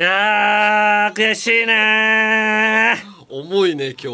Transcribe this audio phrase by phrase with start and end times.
[0.00, 2.96] いやー悔しいね
[3.28, 4.08] 重いね今日。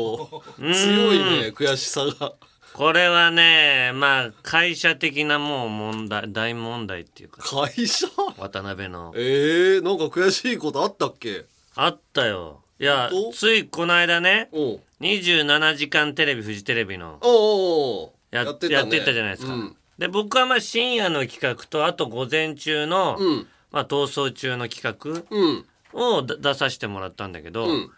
[0.58, 2.32] 強いね悔しさが。
[2.74, 7.40] これはねまあ会社的なもう問題大問題っていうか。
[7.40, 8.08] 会社？
[8.36, 9.12] 渡辺の。
[9.14, 11.44] えー、なんか悔しいことあったっけ？
[11.76, 12.62] あったよ。
[12.80, 14.80] いやついこの間ねおう。
[15.02, 17.18] 27時間テレビフジテレビの。
[17.20, 18.36] おうおうおう。
[18.36, 18.74] ややってたね。
[18.74, 19.76] やってたじゃないですか、うん。
[19.98, 23.46] で僕はまあ深夜の企画とあと午前中の、うん。
[23.70, 25.22] まあ、逃走中の企画。
[25.30, 25.64] うん
[25.96, 27.90] をだ出させてもらったんだけど、うん。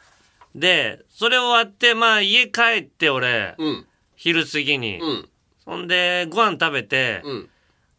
[0.55, 3.87] でそれ終わってまあ家帰って俺、うん。
[4.17, 5.29] 昼過ぎに、うん。
[5.65, 7.49] そんでご飯食べて、うん。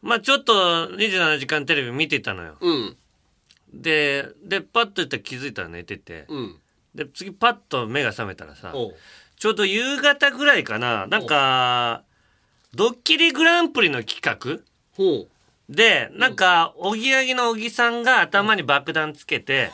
[0.02, 2.58] まあちょっと27時間テレビ見てたのよ。
[2.60, 2.98] うん。
[3.74, 6.56] ででパッと言ったら気づいたら寝てて、うん。
[6.96, 8.74] で次パッと目が覚めたらさ
[9.38, 12.04] ちょうど夕方ぐらいかななんか
[12.76, 14.60] ドッキリグランプリの企画
[15.70, 19.72] でなんかおぎやぎの小木さんが頭に爆弾つけて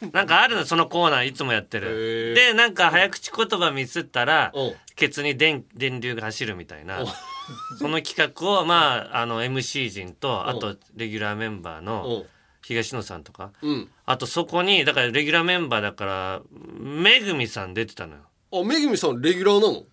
[0.12, 2.34] なんかあるのそのコーナーいつもやってへるー。
[2.34, 4.52] でなんか早口言葉ミスったら
[4.94, 7.02] ケツに電電流が走るみたいな。
[7.02, 7.06] お
[7.78, 12.24] その企画をまああの MC 陣とあおとレギュラーメンバーの
[12.62, 13.52] 東野さんとか。
[13.62, 13.90] うん。
[14.04, 16.42] あとそこにだからレギュラーメンバーだから
[16.78, 18.22] めぐみさん出てたのよ。
[18.52, 19.84] あめぐみさんレギュラーなの？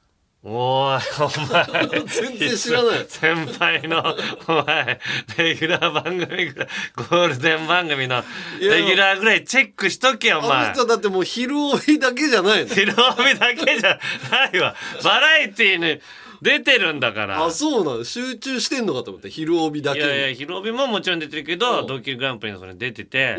[0.46, 2.04] おーいお前。
[2.06, 3.06] 全然知らない。
[3.08, 4.04] 先輩の
[4.48, 5.00] お前
[5.38, 8.22] レギュラー番組ぐらいゴールデン番組の
[8.60, 12.66] レギュラーぐらいチェックしとけよおあ前の人だってもう昼帯だけじゃない。
[12.66, 14.76] の昼帯だけじゃないわ。
[15.02, 16.02] バラエティーに
[16.42, 17.46] 出てるんだから。
[17.46, 20.06] あそうなの集中してんのかと思って昼帯だけに。
[20.06, 21.88] いやいや昼帯ももちろん出てるけどうん。
[21.88, 23.38] ドッキリグランプリのそれ出てて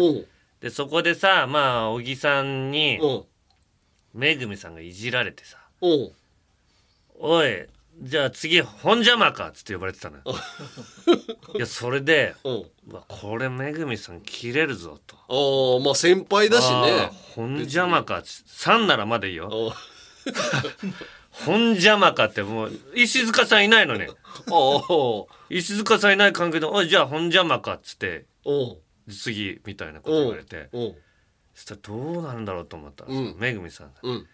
[0.60, 2.98] でそこでさまあ小木さんに
[4.14, 5.58] めぐみさんがいじられてさ
[7.14, 7.66] おう「おい
[8.02, 10.22] じゃあ次本邪魔か」っつって呼ばれてたのよ。
[11.54, 11.58] い。
[11.58, 15.16] やそれでおううわこれめぐみさん切れるぞと。
[15.16, 17.10] ああまあ先輩だしね。
[17.34, 19.72] 本邪魔か3ならまだいいよ。
[21.30, 24.08] 本邪魔かってもう石塚さんいないのね。
[24.50, 28.82] おう石塚さんいない関係で「おいじゃあ本邪魔か」っつっておう。
[29.10, 30.68] 次みたいなこと言われて。
[31.54, 33.36] そしたらどうなんだろうと思ったらさ、うん。
[33.38, 34.00] めぐみさんが。
[34.02, 34.26] うん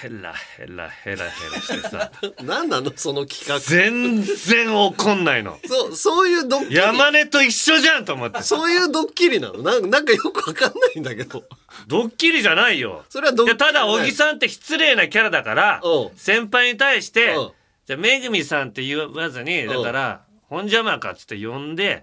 [0.00, 2.12] ヘラヘラヘラヘラしてさ。
[2.44, 2.92] 何なの？
[2.94, 3.58] その企画。
[3.58, 5.58] 全然怒んないの。
[5.66, 6.76] そうそういうドッキリ。
[6.76, 9.62] 山根と一緒じゃんと思ってそういうドッキリなの？
[9.62, 11.44] なんなんかよくわかんないんだけど。
[11.86, 13.04] ドッキリじゃないよ。
[13.08, 16.16] それはドッキリただ小木さんって失礼なキャラだからうん。
[16.16, 17.50] 先輩に対してうん。
[17.86, 22.02] じゃあめぐみさんって言わずにだから本邪魔かっつって呼んで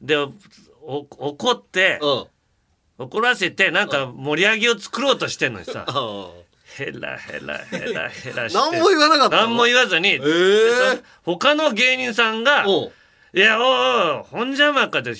[0.00, 2.24] で怒ってうん。
[2.98, 5.84] 怒らせてなんか盛り上げを作ろうとしてんのにさ。
[5.86, 6.30] あ
[6.76, 8.58] ヘラヘラヘラ ヘラして。
[8.58, 9.42] 何も言わなかったの？
[9.48, 12.92] 何も言わずに、ええでさ他の芸人さんがおう
[13.34, 15.12] 「いやおいおい本邪魔かって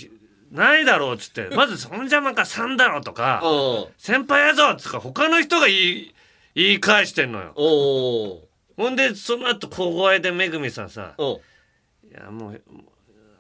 [0.53, 1.49] ないだろ」うっつって。
[1.57, 6.15] まず「本邪魔か3だろ」とかおう「先輩やぞ」っつうか他の人が言い
[6.55, 7.53] 言い返してんのよ。
[7.57, 11.41] ほんでその後小声でめぐみさんさおう
[12.11, 12.61] 「いやもう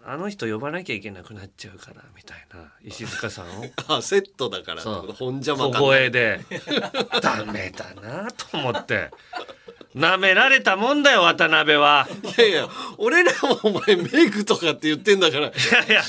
[0.08, 2.72] あの人呼ばなきゃいけなくなっちゃうから」みたいな。
[2.84, 3.64] 石塚さんを。
[3.96, 4.82] あセットだから。
[4.82, 5.12] そう。
[5.12, 6.40] 本邪魔小か声で。
[7.20, 9.10] ダメだなと思って。
[9.94, 12.06] なめられたもんだよ渡辺は。
[12.38, 12.68] いやいや
[12.98, 15.46] 俺らもお前メグとかって言ってんだから。
[15.48, 16.02] いやいや。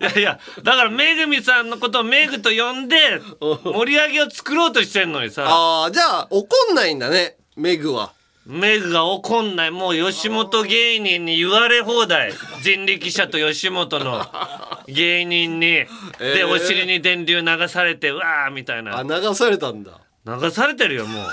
[0.00, 0.40] いやいや。
[0.64, 5.44] だからめぐみさんのことをめぐと呼んで盛り上げを作ろうとしてんのにさ。
[5.46, 8.12] ああじゃあ怒んないんだねメグは
[8.46, 9.70] めぐが怒んない。
[9.72, 12.32] もう吉本芸人に言われ放題。
[12.62, 14.24] 人力車と吉本の
[14.86, 16.48] 芸人に、でー。
[16.48, 18.98] お尻に電流流されてうわーみたいな。
[18.98, 19.92] あ流されたんだ。
[20.24, 21.26] 流されてるよもう。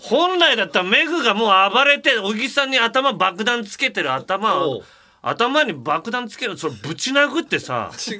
[0.00, 4.82] 本来だったらメグがもう暴れて小木さんに頭爆弾つけてる頭を
[5.22, 8.18] 頭に爆弾つけるそれぶち殴ってさ違う。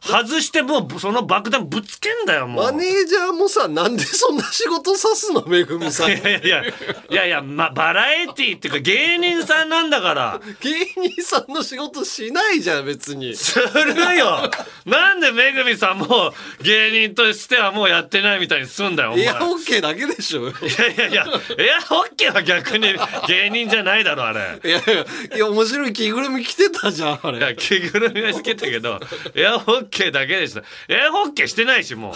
[0.00, 2.64] 外してもうその爆弾ぶつけんだよもう。
[2.64, 5.46] マネージャーもさなんでそんな仕事さすの？
[5.46, 6.08] めぐみさん。
[6.08, 6.62] いやいやいや
[7.10, 10.40] いやいや、ま、バラエティーっていうか芸人さんなんだから。
[10.60, 13.36] 芸人さんの仕事しないじゃん別に。
[13.36, 14.50] するよ。
[14.84, 16.32] なんでめぐみさんも
[16.62, 20.48] 芸人としてはもうやってないみたいにすんだよエアホッケーだけでしょ。
[20.48, 20.54] いい
[20.98, 21.24] やいや
[21.58, 22.94] エアホッケーは逆に
[23.28, 24.38] 芸人じゃないだろあれ。
[24.38, 24.80] やいや
[25.36, 28.98] いや面白い着ぐるみ着てたじゃんあいやれ着ぐるみはつけたけど
[29.36, 30.62] エアホッケーだけでした。
[30.88, 32.14] エアホッケーしてないしもう。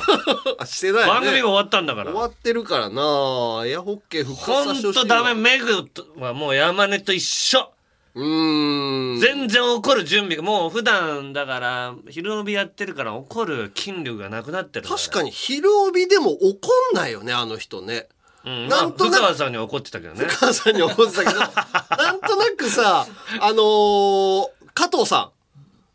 [0.58, 2.11] あしてない、ね、番組が終わったんだから。
[2.11, 3.62] 終わってるからな。
[3.67, 5.84] エアホッケー復活さほしいとダメメグ
[6.17, 7.70] はもう山根と一緒。
[8.14, 9.20] うーん。
[9.20, 17.94] 全然怒る準備がもう普段だから昼帯やってるから怒る筋力がなくなってる確かに昼帯でも怒んないよねあの人ね。
[17.94, 18.02] に、
[18.44, 19.15] うん、まあなんとなく。
[19.15, 20.27] 深川さんには怒ってたけどね。
[20.29, 23.06] 母さんに怒ってたけどなんとなくさ
[23.41, 25.31] あのー加藤さ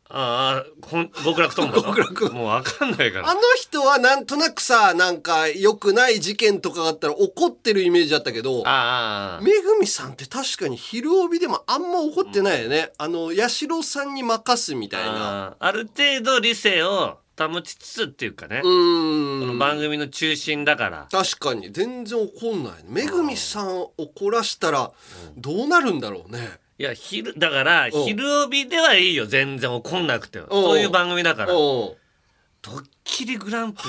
[0.09, 2.31] ああほん極楽とんぼの極楽。
[2.31, 3.29] もうわかんないから。
[3.29, 15.57] あの人はなんとなくさなんか良くない事件とかがあったら怒ってるイメージだったけどああめぐみさんって確かに昼帯でもあんま怒ってないよね、あの八代さんに任すみたいな。
[15.59, 21.07] ある程度理性を保ちつつっていうかね、うこの番組の中心だから。
[21.11, 21.71] 確かに。
[21.71, 24.91] 全然怒んないめぐみさんを怒らしたら
[25.37, 26.49] どうなるんだろうね。
[26.79, 27.91] いや昼だからうん。
[27.91, 29.25] 昼帯ではいいよ。
[29.25, 30.45] 全然怒んなくてん。
[30.49, 31.53] そういう番組だから。
[31.53, 33.83] ドッキリグランプ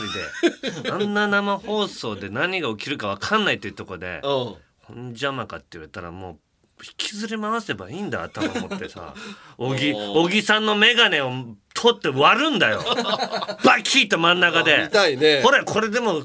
[0.73, 6.39] リで あんな生放送で何が起きるか分かんないっていうとこでおう「ほんじゃまか」って言われたらもう
[6.85, 9.15] 引きずり回せばいいんだ頭持ってさ。
[9.59, 11.33] 小木小木さんの眼鏡を
[11.75, 12.83] 取って割るんだよ。
[13.65, 14.91] バキッと真ん中で。
[14.93, 15.43] 見ね。
[15.43, 16.23] ほらこれでも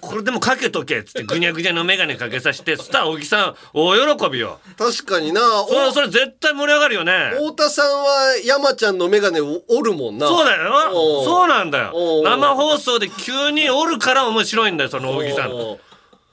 [0.00, 4.58] これでもかけとけっつってぐにゃぐにゃの眼鏡かけさせてスター小木さん大喜びよ。
[4.78, 5.40] 確かにな。
[5.68, 7.32] それそれ絶対盛り上がるよね。
[7.40, 10.26] お太田さんは山ちゃんの眼鏡を折るもんな。
[10.26, 10.92] そうだよ。
[11.24, 12.22] そうなんだよ。
[12.24, 15.50] 生放送で急におるから面白いんだよその小木さん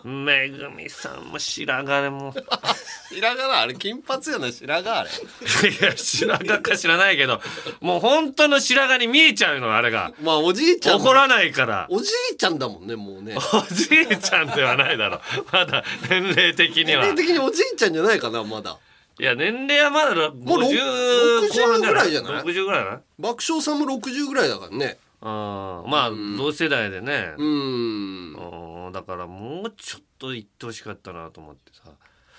[0.04, 2.34] めぐみさんも白髪も。
[3.10, 5.10] 白髪だあれ金髪やな白髪あれ。
[5.10, 7.42] いや白髪か知らないけど
[7.82, 10.14] もう本当の白髪に見えちゃうのあれが。
[10.22, 11.88] まあおじいちゃん怒らないから。
[11.90, 13.36] おじいちゃんだもんねもうね。
[13.36, 15.22] おじいちゃんではないだろ。
[15.52, 18.78] まだ年齢的に年は齢的におじいちゃんじゃないかなまだ。
[19.20, 23.02] いや年齢はまだもう50 60後半ぐらいじゃない？60ぐらいな。
[23.18, 27.34] 爆笑さんも60ぐらいだからねあーまあ同世代でね。
[27.38, 28.86] うーん。
[28.86, 31.92] うんだからもうちょっと言ってほしかったなと思ってさ。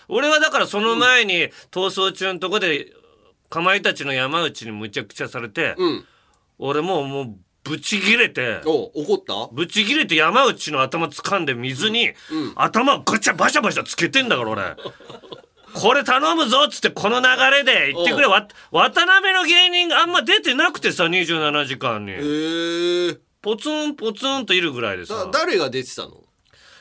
[0.08, 2.92] 俺はだからその前に逃走中のとこで
[3.50, 6.04] かまいたちの山内にむちゃくちゃされて、うん。
[6.58, 7.34] 俺もうもう
[7.64, 9.48] ブチギレてお怒った？
[9.52, 12.14] ブチギレて山内の頭掴んで水に、
[12.56, 14.62] 頭をぐちゃバシャバシャつけてんだから俺
[15.80, 18.26] これ頼むぞっつってこの流れで言ってくれ。
[18.26, 22.12] わ渡辺の芸人があんま出てなくてさ27時間に。
[22.12, 23.16] へえ。
[23.40, 25.14] ポツンポツンといるぐらいでさ。
[25.14, 26.08] だ誰が出てたの？
[26.10, 26.12] い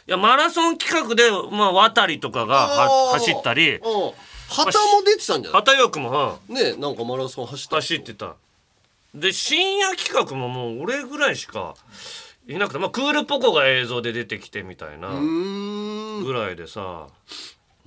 [0.07, 2.67] やマラソン企画で、まあ、渡りとかが
[3.13, 3.75] 走ったり。
[3.75, 3.81] うん
[4.49, 5.61] 旗も出てたんじゃない？
[5.61, 6.55] 畑陽君も、うん。
[6.55, 8.35] ねなんかマラソン走った走ってた。
[9.13, 11.75] で深夜企画ももう俺ぐらいしか
[12.47, 17.07] いなくて、まあ、クールポコが映像で出てきてみたいなぐらいでさ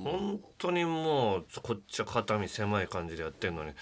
[0.02, 3.72] 本当にもうこっちは肩身狭い感じでやってんのに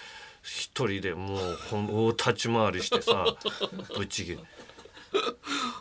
[0.43, 3.25] 一人でもうほん 大立ち回りしてさ
[3.97, 4.37] ぶち切れ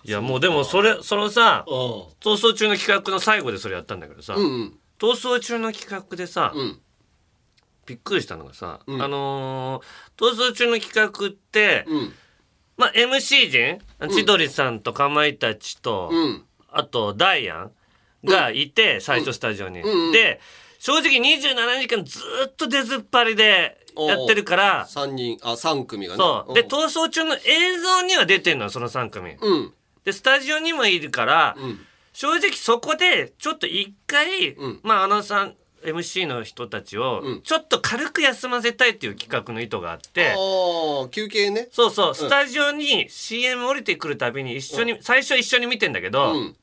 [0.04, 4.78] いやもうでもそれそのさあ逃走中の企画の最後でそれやったんだけどさ、うんうん。
[4.98, 6.80] 逃走中の企画でさ、うん。
[7.86, 9.02] びっくりしたのがさ、うん。
[9.02, 12.14] あのー逃走中の企画って、うん。
[12.76, 13.78] まあ MC 陣
[14.10, 16.44] 千鳥さんとかまいたちと、うん。
[16.70, 17.72] あとダイアン
[18.24, 19.80] がいて、最初スタジオに。
[19.80, 20.06] うん。
[20.06, 20.40] うんで
[20.78, 26.18] 正直27時間ずっと出ずっぱりでやってるから三人あ三組がね。
[26.18, 26.54] そう。
[26.54, 27.38] で逃走中の映
[27.82, 29.32] 像には出てんのよその3組。
[29.40, 29.72] うん。
[30.04, 31.80] でスタジオにもいるから、うん。
[32.12, 34.80] 正直そこでちょっと一回、うん。
[34.84, 35.54] まああのさん
[35.84, 37.42] MC の人たちをうん。
[37.42, 40.34] ちょっと軽く休ませたいっていう企画の意図があって、あ
[41.06, 41.66] あ休憩ね。
[41.72, 46.56] そうそうスタジオに CM 降りてくるたびに一緒に、最初一緒に見てんだけど、うん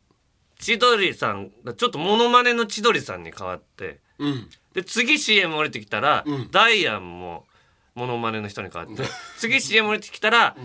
[0.60, 4.50] 千鳥さんがちょっとモノマネの千鳥さんに変わってうん。
[4.74, 6.52] で次 CM 降りてきたら、うん。
[6.52, 7.46] ダイアンも
[7.96, 9.04] モノマネの人に変わって
[9.38, 10.56] 次 CM 降りてきたら、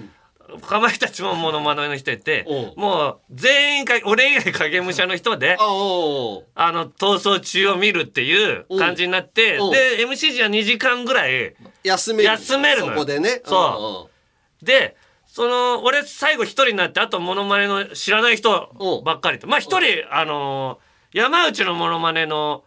[0.63, 2.45] かまいたちもモノマネの人いて
[2.77, 9.71] もう全員か俺以外影武者の人であの逃走中を見るっていう感じになってうん。
[9.71, 12.25] で MC じゃ2時間ぐらい休める。
[12.25, 12.93] 休めるのよ。
[12.95, 13.43] そこでね。
[13.45, 14.11] そ
[14.63, 14.97] で
[15.33, 19.47] その俺最後一人になってあとモノマネの知らない人ばっかりと。
[19.47, 22.65] まあ一人あのー山内のモノマネの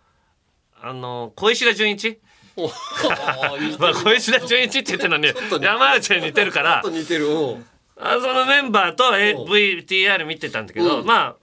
[0.81, 2.19] あのー小石田純一
[3.79, 5.27] まあ小石田純一って言ってるのに
[5.61, 6.81] 山内に似てるから。
[6.83, 7.25] ちょっと似てる。
[7.27, 7.55] う。
[7.57, 7.65] ん
[7.97, 11.05] あそのメンバーと VTR 見てたんだけど、うん。
[11.05, 11.35] まあ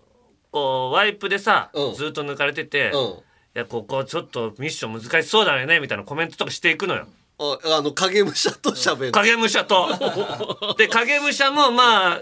[0.51, 1.95] こうワイプでさ、うん。
[1.95, 3.15] ずっと抜かれてて、いうん。
[3.55, 7.07] やここちょっとミッション難しそうだよねみたいなコメントとかしていくのよ
[7.41, 9.13] ああの影武者と喋る。
[9.13, 9.89] 影武者と。
[10.77, 12.21] で影武者もまあ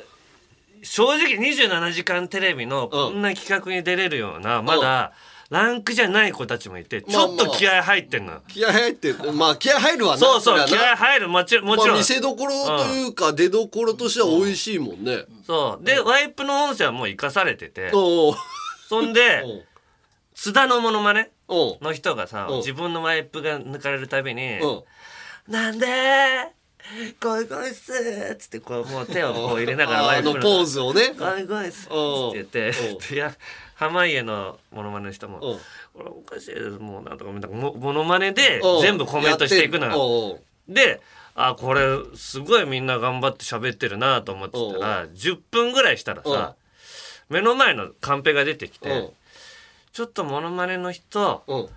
[0.82, 5.12] 正直27時間テレビのこんな企画に出れるような、まだ
[5.50, 8.34] ランクじゃない子たちもいてちょっと気合入ってんの。
[8.34, 8.42] よ。
[8.46, 9.32] 気合入ってる。
[9.32, 15.25] まあ気合入るわなそうそう気合入るもちろんもちろん、まあ見せどころというか出どころとしては美味しいもんね。
[15.44, 15.84] そう。
[15.84, 17.90] でワイプの音声はもう生かされてて。
[17.90, 19.42] そんで
[20.34, 22.56] 津田のモノマネおうの人がさうん。
[22.58, 24.82] 自分のワイプが抜かれるたびにうん
[25.49, 25.87] 「なんで？
[27.21, 27.93] ゴイゴイっす」
[28.33, 31.14] っつってこうもう手をこう入れながらあのポーズをね。
[31.19, 33.35] ゴイゴイっす」っうんつって言っていや
[33.76, 35.55] 濱家のモノマネの人もう。
[35.55, 35.59] ん
[35.95, 38.78] 「これおかしいですもうなんとかみたいなモモノマネでう。
[38.78, 40.38] ん全部コメントしていくのよ。
[40.69, 41.00] で
[41.35, 41.83] あこれ
[42.14, 46.57] すごいみんな頑張って喋ってるなと思ってたら10分ぐらいしたらさ
[47.28, 48.95] 目の前のカンペが出てきてう。
[48.95, 49.11] ん
[49.93, 51.57] ちょっとモノマネの人う。
[51.57, 51.69] ん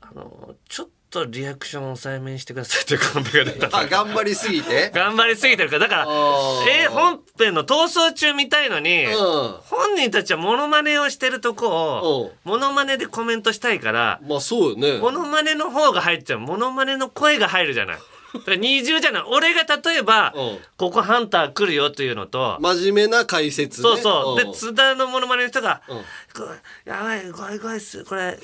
[0.00, 3.86] あのちょっとリアクション抑えめにしてくださいっていうカンペが出た。
[3.86, 4.90] 頑張りすぎて？
[4.94, 5.80] 頑張りすぎてるから。
[5.80, 6.84] だからあー。
[6.84, 14.98] え本編の逃走中見たいのに、う本人たちはモノマネをしてるとこをうモノマネでコメントしたいからんまあそうよね。
[14.98, 16.40] モノマネの方が入っちゃう。
[16.40, 17.96] モノマネの声が入るじゃない
[18.58, 19.22] 二重じゃない。
[19.26, 20.58] 俺が例えばうん。
[20.76, 23.88] ここハンター来るよっていうのと真面目な解説ね。
[23.88, 24.40] そうそう。
[24.40, 24.52] うん。
[24.52, 25.98] で津田のモノマネの人がうん
[26.36, 26.50] 「こ
[26.84, 28.38] れやばい怖い怖いっすこれ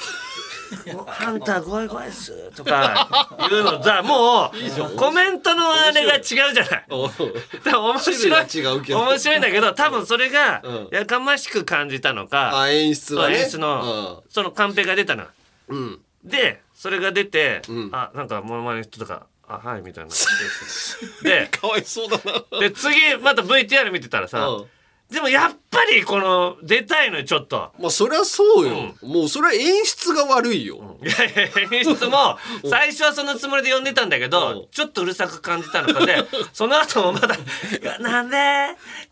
[1.07, 3.83] ハンター怖い怖いっす」とか言うの。
[3.83, 6.85] さもうコメントのあれが違うじゃない。
[6.89, 10.89] 面白い面白いんだけど多分それがうん。
[10.91, 13.39] やかましく感じたのか、あ演出はね。
[13.41, 15.25] 演出の、そのカンペが出たの。
[15.69, 16.01] うんうん。
[16.25, 17.91] でそれが出て、うん。
[17.93, 20.11] あなんかモノマネの人とか「あはい」みたいな。
[21.23, 22.19] で かわいそうだ
[22.51, 22.61] な。
[22.61, 24.67] で次また VTR 見てたらさ、うん
[25.13, 27.73] でもやっぱりこの出たいのよちょっと。
[27.79, 32.39] まあそりゃそうよ、もうそれは演出が悪いよ、いやいや演出も
[32.69, 34.31] 最初はそのつもりで呼んでたんだけうん。
[34.31, 36.17] どちょっとうるさく感じたのかで
[36.53, 37.39] その後もまだい
[37.85, 38.37] や「なんで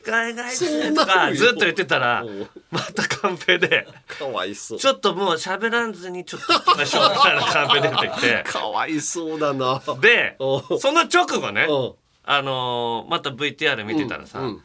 [0.05, 2.49] 海外す」とかずっと言ってたらうん。
[2.71, 3.87] またカンペで
[4.19, 4.79] かわいそう。
[4.79, 8.45] ちょっともう喋らんずにちょっと行きましょうみたいなカンペ出てきて。
[8.47, 9.83] かわいそうだな。
[10.01, 10.79] でうん。
[10.81, 11.93] その直後ねうん。
[12.25, 14.63] あのーまた VTR 見てたらさうん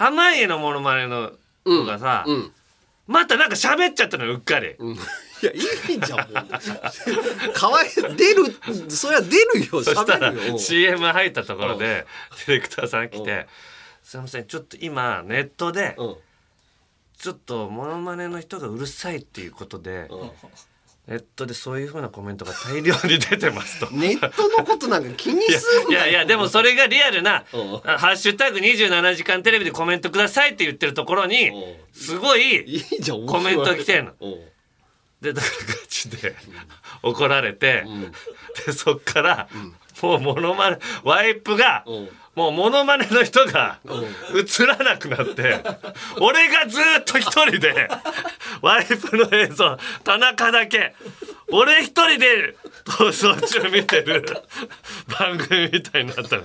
[0.00, 2.52] 濱家のモノマネの子がさうん。
[3.06, 4.74] またなんか喋っちゃったのようっかり。
[4.78, 4.94] うん。
[4.94, 4.98] い
[5.42, 7.52] やいいじゃんもう。
[7.52, 12.06] かわい出るそりゃ出るよそしたら CM 入ったところで
[12.46, 13.46] ディレクターさん来て
[14.02, 16.16] 「すいませんちょっと今ネットでうん。
[17.18, 20.30] ちょっとモノマネの人がうるさいっていうことでうん
[21.10, 23.88] ネットでそういうふうなコメントが大量に出てます」と。
[23.92, 27.56] ネットのことなんか気にすんないやいやでもそれがリアルなう。
[27.58, 31.52] ん「あハッシュタグ #27 時間テレビ」でコメントくださいって言ってるところにう。
[31.52, 32.64] んすごい
[33.26, 34.12] コメント来てんの。
[34.20, 34.28] う。
[34.28, 34.40] ん
[35.20, 36.36] でだからガチで
[37.02, 38.12] 怒られてん。
[38.64, 39.48] でそっから
[40.02, 41.92] もうモノマネワイプがう。
[41.92, 43.80] んもうモノマネの人が
[44.34, 45.60] 映らなくなって
[46.20, 47.88] 俺がずっと一人で
[48.62, 50.94] ワイプの映像田中だけ
[51.50, 54.24] 俺一人で逃走中見てる
[55.18, 56.44] 番組みたいになったの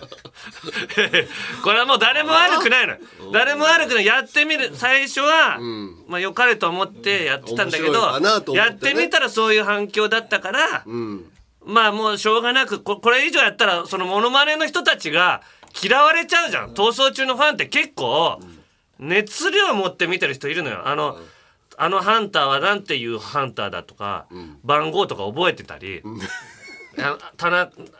[1.63, 2.95] これはもう誰も悪くないの
[3.31, 4.05] 誰も悪くない。
[4.05, 5.59] やってみる最初は、
[6.07, 11.25] まあ良かれと思ってやってたんだけど、やってみたらそういう反響だったから、うん。
[11.65, 15.41] まあもうしょうがなくここれ以上やったらそのモノマネの人たちが
[15.83, 16.73] 嫌われちゃうじゃん。
[16.73, 18.39] 逃走中のファンって結構
[18.99, 20.87] 熱量を持って見てる人いるのよ。
[20.87, 21.17] あの、
[21.77, 24.27] あのハンターはなんていうハンターだとか、
[24.63, 26.01] 番号とか覚えてたり、
[26.97, 27.17] あ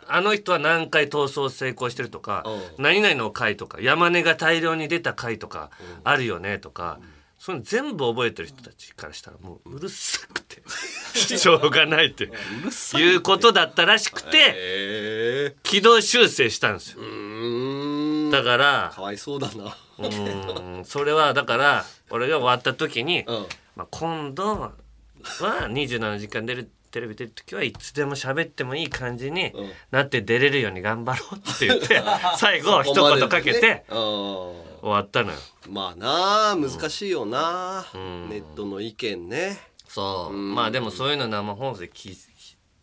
[0.08, 2.46] あの人は何回逃走成功してるとか、
[2.78, 5.70] う何々の回とか山根が大量に出た回とか
[6.04, 7.00] あるよねとか、
[7.38, 10.64] そういうの全部覚えてる人たちからしたらもううるさくて。
[11.16, 12.26] しょうがないって。
[12.98, 17.02] いうことだったらしくて軌道修正したんですよ。
[18.32, 19.78] だからかわいそうだな。
[20.00, 20.86] うーん。
[20.86, 23.48] それはだから俺が終わった時に、うん。
[23.76, 24.72] まあ、今度は
[25.70, 29.72] 27時間出るテレビ出る時はいつでも喋ってもいい感じにうん。
[29.92, 32.02] なって出れるように頑張ろうって言って
[32.38, 35.38] 最後一言かけてうん終わったのよ。
[35.68, 38.30] まあなあ難しいよな、ん。
[38.30, 39.58] ネットの意見ね。
[39.88, 40.36] そう。
[40.36, 40.54] うん。
[40.54, 42.16] まあでもそういうの生放送で気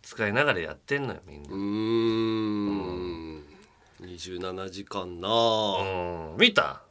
[0.02, 1.48] 使いながらやってんのよみんな。
[1.48, 3.44] うーん。
[4.00, 5.28] 27時間な。
[5.30, 6.36] あ、うん。
[6.38, 6.82] 見た？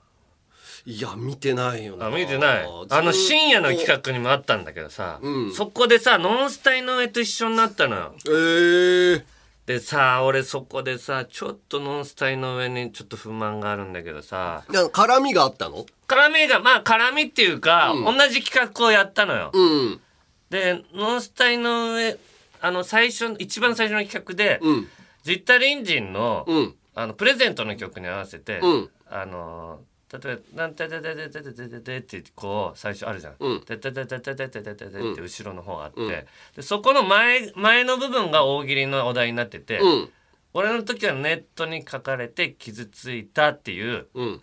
[0.86, 2.06] いや見てないよな。
[2.06, 2.64] あ見てない。
[2.88, 5.54] ずあの深夜の企画にもあったんだけどさ、うん。
[5.54, 8.16] そこでさノンスタイの上と一緒になったのよ。
[8.28, 9.24] えー、
[9.66, 14.64] でさ俺そこでさちょっとノンスタイの上にちょっと不満があるんだけどさ。
[14.68, 15.86] 絡みがあったの？
[16.08, 18.18] 絡みがまあ絡みっていうか、うん。
[18.18, 20.02] 同じ企画をやったのよ、うん。
[20.50, 22.18] でノンスタイの上
[22.60, 24.88] あの最初一番最初の企画で、うん。
[25.24, 26.76] ジッタリンジンの,、うん。
[26.96, 28.90] あのプレゼントの曲に合わせて、うん。
[29.10, 29.80] あの
[30.12, 33.36] 例えば「なんてててててててて」ってこう最初あるじゃん。
[33.40, 40.10] うんててててててててててって後ろの方あって、でそこの前前の部分が大喜利のお題になってて、うん
[40.54, 44.42] 俺の時はネットに書かれて傷ついたっていううん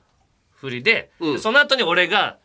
[0.53, 2.39] 振りで,で、うんその後に俺が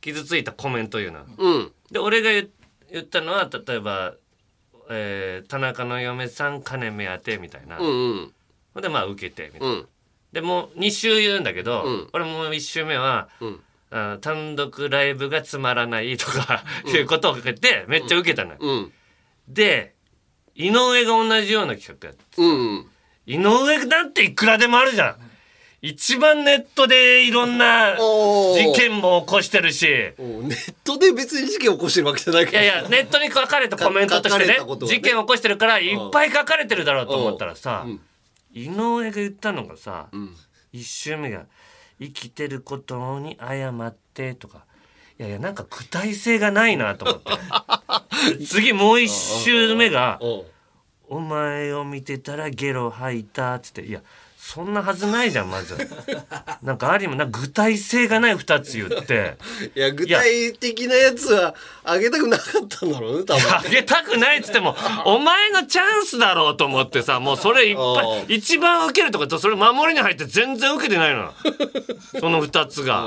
[0.00, 1.26] 傷ついたコメント言うの。
[1.36, 2.48] うんで俺が言
[2.90, 4.14] 言ったのは例えば、
[4.88, 7.78] えー田中の嫁さん金目当て」みたいな。
[7.78, 9.68] うんうんでまあ受けてみたいな。
[9.68, 9.88] うん
[10.32, 12.08] でもう2週言うんだけど、うん。
[12.12, 13.60] 俺もう1週目は、うん。
[13.92, 18.58] あ単独ライブがつまらないとか、いうことをかけてめっちゃ受けたのよ。
[18.60, 18.92] うん。
[19.48, 19.94] で
[20.54, 22.86] 井上が同じような企画やってうん
[23.26, 25.16] 井上なんていくらでもあるじゃん。
[25.82, 28.72] 一番ネットでいろんなおー。
[28.72, 29.88] 事件も起こしてるし。
[30.18, 32.62] おネットで別に事件起こしてるわけじゃないから。
[32.62, 34.96] いやいやネットに書かれたコメントとして書かねれたことはね。
[34.98, 38.00] 事件起こしてるからいっぱい書かれてるだろうと思ったらさ、うん
[38.52, 40.34] 井上が言ったのがさ、ん。
[40.72, 41.46] 一周目が
[41.98, 44.64] 「生きてることに謝って」とか。
[45.18, 48.40] いやいやなんか具体性がないなと思って。
[48.46, 50.46] 次もう一周目がおう
[51.08, 53.84] 「お前を見てたらゲロ吐いた」っつって。
[53.84, 54.02] いや
[54.52, 55.76] そんなはずないじゃんまず。
[56.64, 59.36] なんかありもなんか具体性がない2つ言って。
[59.76, 61.54] いや具体的なやつは
[61.84, 63.54] あげたくなかったんだろうね多分。
[63.54, 64.76] あげたくないっつっても
[65.06, 71.32] お前のチャンスだろうと思ってさもうそれいっぱあい一番受けるとかとそれ守りに入って全然受けてないの。
[72.18, 73.06] その2つが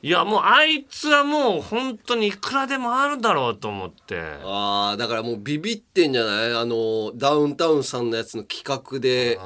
[0.00, 4.20] いやもうあいつはもう本当にいくらでもあるだろうと思って。
[4.44, 6.54] ああだからもうビビってんじゃない？
[6.54, 9.38] あのダウンタウンさんのやつの企画で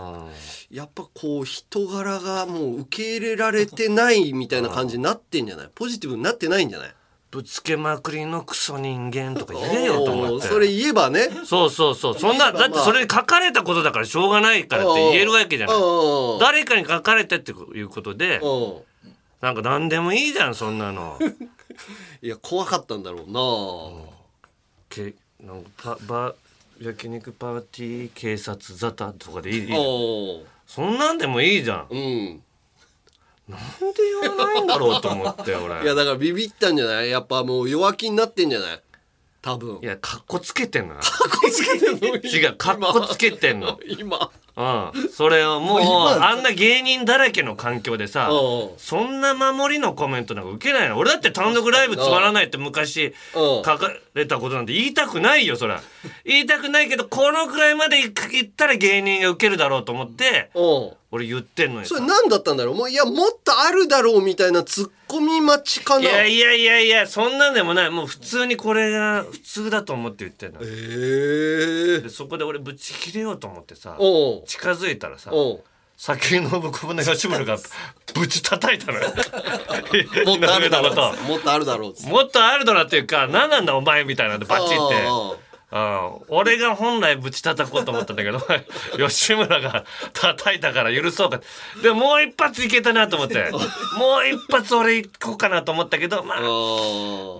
[0.70, 5.70] やっぱこう人柄がもう受け入れられてないみたいな感じになってんじゃない？
[5.74, 6.94] ポジティブになってないんじゃない？
[7.30, 10.48] ぶつけまくりのクソ人間とか言えよと思って。
[10.48, 11.30] それ言えばね。
[11.46, 12.18] そうそうそう。
[12.18, 15.76] そんなだってそれに書かれたことだからしょうがないからって言えるわけじゃない。
[15.76, 16.38] うん。
[16.40, 18.82] 誰かに書かれてっていうことでうん
[19.42, 21.18] なんか何でもいいじゃんそんなの。
[22.22, 24.10] いや怖かったんだろうな。
[24.88, 26.34] けなんかパバ
[26.80, 31.86] 焼肉パーティー警察沙汰とかでいいいいおうそんなんでもいいじゃん。
[31.90, 32.42] うん。
[33.48, 33.60] なん
[33.92, 35.82] で言わないんだろうと思って 俺。
[35.82, 37.10] いやだからビビったんじゃない？
[37.10, 38.80] やっぱもう弱気になってんじゃない？
[39.42, 39.80] 多分。
[39.82, 41.00] いやかっこつけてんのよ。
[41.00, 42.16] こつけてんの？
[42.16, 43.80] 違うかっこつけてんの。
[43.98, 45.08] 今うん。
[45.10, 48.78] それをもう今あんな芸人だらけの環境でさうん。
[48.78, 50.98] そんな守りのコメントなんか受けないの。
[50.98, 53.62] 俺だって単独ライブつまらないって昔うん。
[53.64, 55.80] 書かれたことなんて言いたくないよそら。
[56.24, 57.98] 言いたくないけどこのくらいまで
[58.30, 62.74] 言ったら芸人が受けるだろうと思ってうん俺言ってんのにさそれ何だったんだろう？
[62.74, 67.90] もういやもっとあるだろうみたいなツッコミ待ちかいなやいやいやいやそんなんでもない。
[67.90, 70.60] もう普通にこれが普通だと思って言ってんの。
[70.62, 72.00] ええ。
[72.00, 73.94] でそこで俺ぶち切れようと思ってさ
[74.46, 75.64] 近づいたらさおう。
[75.98, 77.58] 先のぶこぶの吉村が
[78.14, 79.12] ぶち叩いたのよ。
[80.26, 81.22] もっとあるだろう。
[81.28, 84.74] もっとあるだろうともっとあるだろっていうか何なんだお前みたいなんでバチって。
[84.74, 85.34] あ
[85.72, 86.10] うん。
[86.28, 88.40] 俺が本来ぶち叩こうと思ったんだけど
[89.08, 91.40] 吉村が叩いたから許そうか
[91.82, 93.50] でももう一発いけたなと思って。
[93.96, 96.40] もう一発俺行こうかなと思ったけどまあ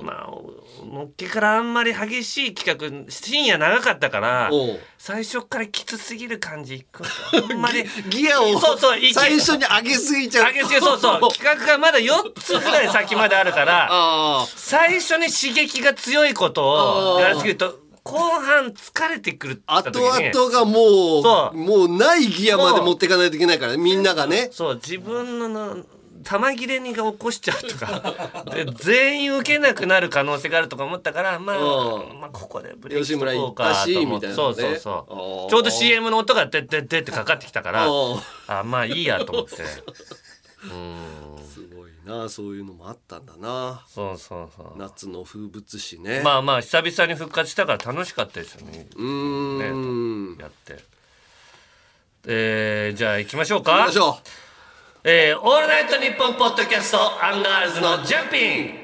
[0.03, 4.51] まあのっけからあんまり激しい企画深夜長かったから
[4.99, 7.03] 最初からきつすぎる感じいく
[7.51, 10.47] あんまりギアをそうそう息最初に上げすぎちゃう。
[10.49, 11.33] 上げすぎそうそう。
[11.33, 21.57] 企画がまだ4つぐらい先まであるからあ最初に刺激が強いことをやりすぎると後半疲れてくる後々がもそう。
[21.57, 24.49] うもうないギアまで持っていかないといけないからみんながね。
[24.51, 25.85] そう自分のの
[26.25, 32.21] 玉切れにが起こしちゃうとか で全員受けなくなる可能性があるとか思ったからまあ、うん。
[32.21, 34.29] まあここでブレーキ吉村行ったしと思って。
[34.29, 34.55] みたいなね。
[34.55, 35.51] そうそうそう。
[35.51, 38.21] ちょうど CM の音が「てってって」かかってきたからうん。
[38.49, 39.63] あまあいいやと思って。
[40.71, 41.32] うん
[42.05, 43.85] なそういうのもあったんだな。
[43.89, 44.79] そうそうそう。
[44.79, 46.21] 夏の風物詩ね。
[46.25, 48.87] まあまあ久々に復活したから楽しかったですよね。
[48.97, 50.39] うーん。
[50.39, 50.85] やって。
[52.27, 54.19] えー、じゃあ行きましょう行きかましょ
[55.05, 58.82] えー、オールナイトニッポンポッドキャストアンガールズのジャンピン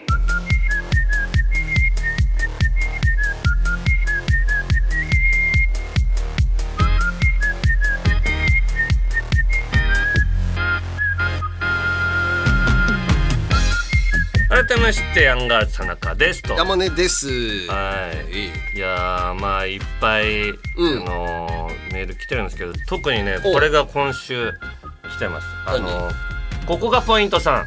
[14.88, 16.54] ましてアンガールズ田中ですと。
[16.54, 17.28] う山根です。
[17.66, 18.78] はい。
[18.78, 20.54] いやーまあいっぱい、ん。
[20.78, 23.52] あのーメール来てるんですけど特にねお。
[23.52, 24.50] これが今週
[25.02, 25.46] 来てます。
[25.66, 26.14] あ何のー
[26.66, 27.60] ここがポイントさん。
[27.60, 27.64] お。
[27.64, 27.66] う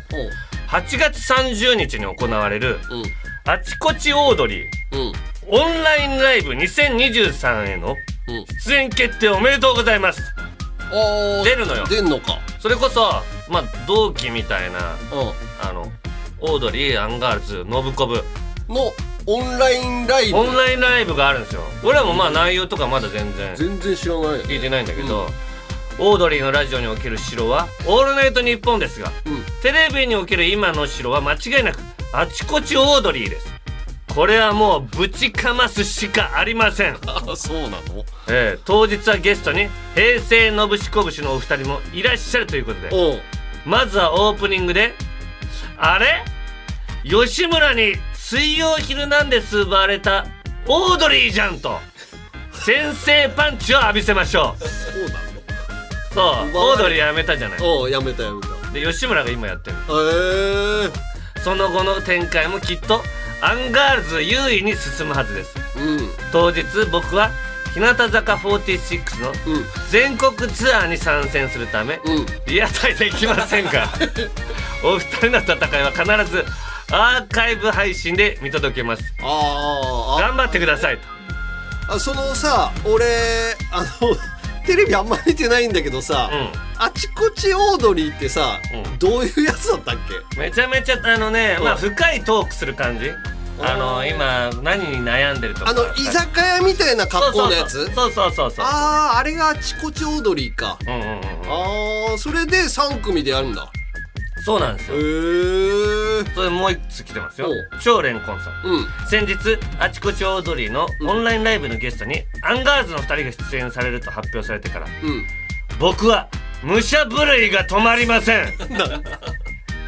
[0.70, 3.04] 8月30日に行われるうん。
[3.46, 5.14] あちこちオードリーうん。
[5.48, 7.96] オンラインライブ2023への
[8.30, 8.46] うん。
[8.66, 10.24] 出演決定おめでとうございます。
[11.44, 11.86] 出るのよ。
[11.88, 12.40] 出んのか。
[12.60, 13.12] それこそ
[13.48, 15.92] まあ同期みたいなうあの
[16.42, 18.18] オードリーアンガールズノブコブ。
[18.18, 18.22] ん
[18.74, 18.92] の
[19.28, 20.38] オンラインライブ。
[20.38, 21.62] オンラインライブがあるんですよ。
[21.84, 23.56] 俺らもまあ内容とかまだ全然。
[23.56, 24.42] 全然知らない。
[24.42, 25.28] 聞いてないんだけど、
[26.00, 29.44] オードリーのラジオにおける城は「オールナイトニッポン」ですがうん。
[29.62, 31.80] テレビにおける今の城は間違いなく
[32.14, 33.54] あちこちオードリーです。
[34.16, 38.04] これはもうぶちかますしかありません、 あそうなの？
[38.28, 43.22] えー当日はゲストに平成ノブシコブシのお二人もいらっしゃるということで。
[43.64, 44.96] まずはオープニングで
[45.84, 46.24] あれ？
[47.04, 50.28] 吉村に「水曜ヒルナンデス」奪われた
[50.68, 51.80] オードリーじゃんと。
[52.54, 54.64] 先制パンチを浴びせましょう。
[54.64, 55.22] そうなの
[56.14, 57.60] そうオードリーやめたじゃない。
[57.64, 58.48] おうやめたやめた。
[58.72, 59.78] で吉村が今やってる。
[59.78, 59.80] へ
[60.86, 61.42] え。
[61.44, 63.02] その後の展開もきっと
[63.42, 65.56] アンガールズ優位に進むはずです。
[65.78, 66.10] うん。
[66.32, 67.32] 当日僕は
[67.74, 69.66] 日向坂46のうん。
[69.90, 72.26] 全国ツアーに参戦するためうん。
[72.48, 73.88] リアタイできませんが
[74.84, 76.46] お二人の戦いは必ず
[76.92, 79.04] アーカイブ配信で見届けます。
[79.22, 81.04] 頑張ってくださいと。
[81.94, 83.06] ああそのさ俺
[83.72, 84.16] あの
[84.66, 88.98] テレビあんま見てないんだけどさ、うあちこちオードリーってさ、うん。
[89.00, 89.96] どういうやつだったっ
[90.36, 90.40] け？
[90.40, 91.80] めちゃめちゃあのね、まあうん。
[91.80, 93.10] 深いトークする感じ
[93.64, 95.72] あの今何に悩んでるとか。
[95.72, 97.86] あの居酒屋みたいな格好のやつ？
[97.94, 100.78] そうそうそうそうあああれがあちこちオードリーか。
[100.88, 101.20] うんうんうんうん。
[102.12, 103.72] ああそれで3組でやるんだ。
[104.44, 107.50] そうなんですへよえそれもう一つ来てますよ。
[107.50, 108.88] お超レンコンさんうん。
[109.08, 109.36] 先日
[109.80, 115.28] あちこちオードリーのオンラインライブのゲストにアンガールズの2人が出演されると発表されてからうん。
[115.80, 116.28] 僕は
[116.64, 118.54] 武者震いが止まりません。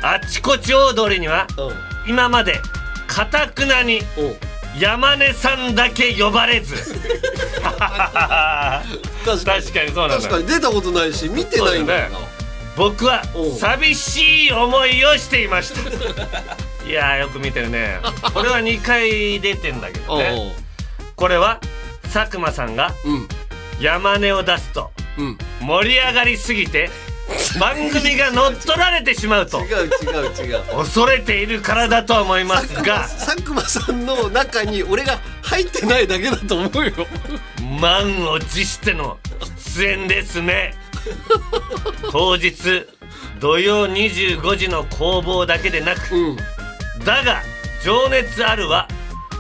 [0.03, 2.11] あちこちオードリーにはうん。
[2.11, 2.59] 今まで
[3.07, 4.01] かたくなに
[4.79, 6.75] 山根さんだけ呼ばれず。
[9.25, 9.91] 確かに。
[9.91, 10.27] そうなんだ。
[10.27, 10.47] 確かに。
[10.47, 12.19] 出たことないし見てないんだよな。
[12.75, 13.21] 僕は
[13.59, 15.81] 寂しい思いをしていました。
[16.89, 17.99] いやーよく見てるね。
[18.33, 20.55] これは2回出てんだけどね。
[21.15, 21.59] これは
[22.11, 23.27] 佐久間さんがうん。
[23.79, 25.37] 山根を出すとうん。
[25.61, 26.89] 盛り上がりすぎて
[27.59, 29.61] 番組が乗っ取られてしまうと。
[29.61, 30.63] 違う違う違う。
[30.77, 33.01] 恐れているからだと思いますが。
[33.01, 36.91] 佐久間さんの中に俺が入ってないだけだと思うよ。
[37.79, 39.17] 満を持しての
[39.75, 40.75] 出演ですね。
[42.11, 42.53] 当日
[43.39, 46.37] 土曜25時の攻防だけでなくうん。
[47.05, 47.41] だが
[47.83, 48.87] 情熱あるは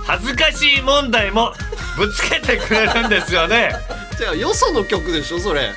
[0.05, 1.53] 恥ずかしい問題も
[1.97, 3.71] ぶつけてくれるんですよね。
[4.17, 5.71] じゃあよその曲でしょそれ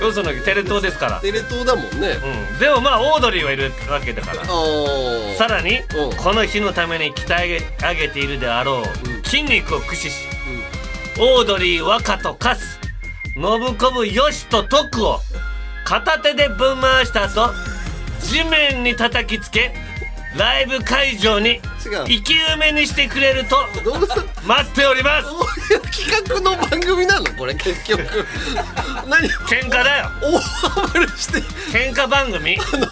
[0.00, 2.18] よそのテレ東ですから、テレ東だもんね。
[2.52, 4.44] うん、でもまあオードリーはいるわけだから。
[5.36, 6.16] さらにうん。
[6.16, 9.22] この日のために鍛え上げているであろううん。
[9.22, 10.28] 筋肉を駆使し
[11.18, 12.78] オードリー若とカス
[13.34, 15.18] 信子部よしと徳を
[15.84, 17.52] 片手でぶん回した後
[18.20, 19.72] 地面に叩きつけ
[20.36, 23.56] ライブ会場に生き埋めにしてくれると
[24.46, 25.28] 待っております。
[26.06, 27.26] 企画の番組なの？
[27.34, 28.02] これ結局。
[29.08, 29.28] 何？
[29.46, 30.10] 喧嘩だよ。
[30.22, 31.40] 大暴れして。
[31.76, 32.58] 喧嘩番組。
[32.58, 32.86] あの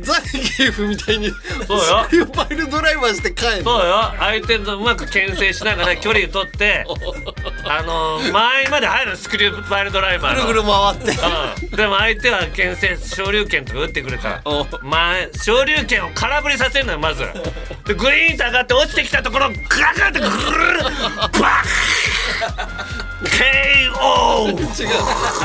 [0.00, 1.30] ザイゲーフみたいに
[1.66, 2.04] そうよ。
[2.04, 3.62] スクリューパイルドライバーして帰る。
[3.62, 4.12] そうよ。
[4.18, 6.84] 相手とうまく牽制しながら 距離を取って
[7.64, 10.46] あの前まで入るスクリューパイルドライバーの。
[10.46, 11.20] ぐるぐる回って。
[11.70, 14.40] うん、でも相手は牽制昇竜拳とか打ってくるから。
[14.44, 14.66] お。
[14.82, 17.24] 前昇竜拳を空振りさせるのよまず。
[17.86, 21.34] でグリーンと上がって落ちてきたところガガってグルルバッ
[23.24, 24.88] KO 違う。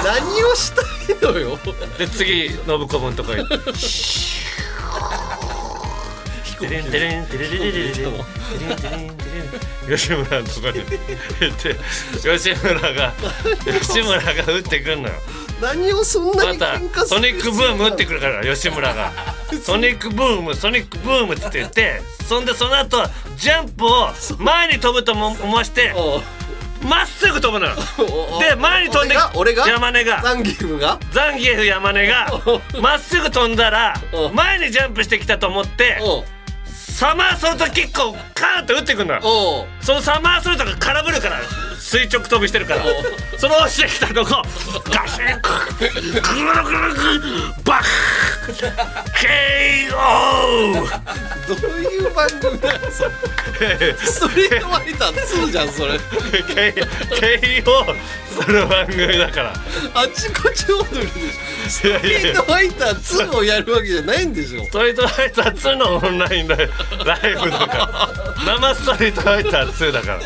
[0.03, 0.81] 何をした
[1.29, 1.59] いのよ。
[1.97, 4.38] で次信子分とか行って
[6.59, 8.19] テレンテレンテレレレレレレレンテレンテ
[8.59, 9.23] レンテ
[9.89, 11.07] レン吉村のとこに行って
[12.21, 13.13] 吉村が
[13.81, 15.15] 吉村が打ってくんのよ。
[15.61, 19.11] 何をそんなにまた喧嘩するソニックブーム打ってくるから吉村が
[19.61, 23.03] ソニックブームソニックブームって言ってそんでその後
[23.35, 25.93] ジャンプを前に飛ぶとも思わして
[26.81, 27.75] まっすぐ飛ぶのよ。
[28.39, 29.67] で前に飛んで俺が俺が？
[29.67, 30.21] 山根が。
[30.23, 30.97] ザンギームが？
[31.11, 32.31] ザンギエフ山根が
[32.81, 35.99] まっすぐ飛んだらお前にジャンプしてきたと思って
[36.99, 39.13] サマーソルトキックをカーンと打ってくるの。
[39.13, 39.65] よおう。
[39.79, 41.39] そのサマーソルトが空振るから
[41.89, 42.83] 垂直飛びしてるから。
[43.39, 44.43] その落ちてきたとこ
[44.91, 45.31] ガシング
[45.87, 45.93] ル
[46.65, 46.99] グルグ
[47.63, 47.83] バッ
[49.87, 50.83] KO
[51.47, 53.11] どういう番組だよそれ
[53.95, 56.01] ストリートファイター2じゃんそれ KO
[58.27, 59.53] する番組だから
[59.93, 61.11] あちこち踊るでしょ
[61.69, 62.95] ストリートファイター
[63.29, 66.73] 2をやるわけじゃないんでしょストリートファイター2のオンラインライブ
[67.05, 67.15] だ
[67.67, 68.09] から
[68.45, 70.19] 生ストリートファイター2だから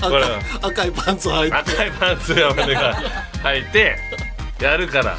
[0.00, 1.56] 赤赤いパンツ履いて。
[1.56, 2.94] 赤いパンツ山根が
[3.42, 3.96] 履いて
[4.60, 5.16] やるから。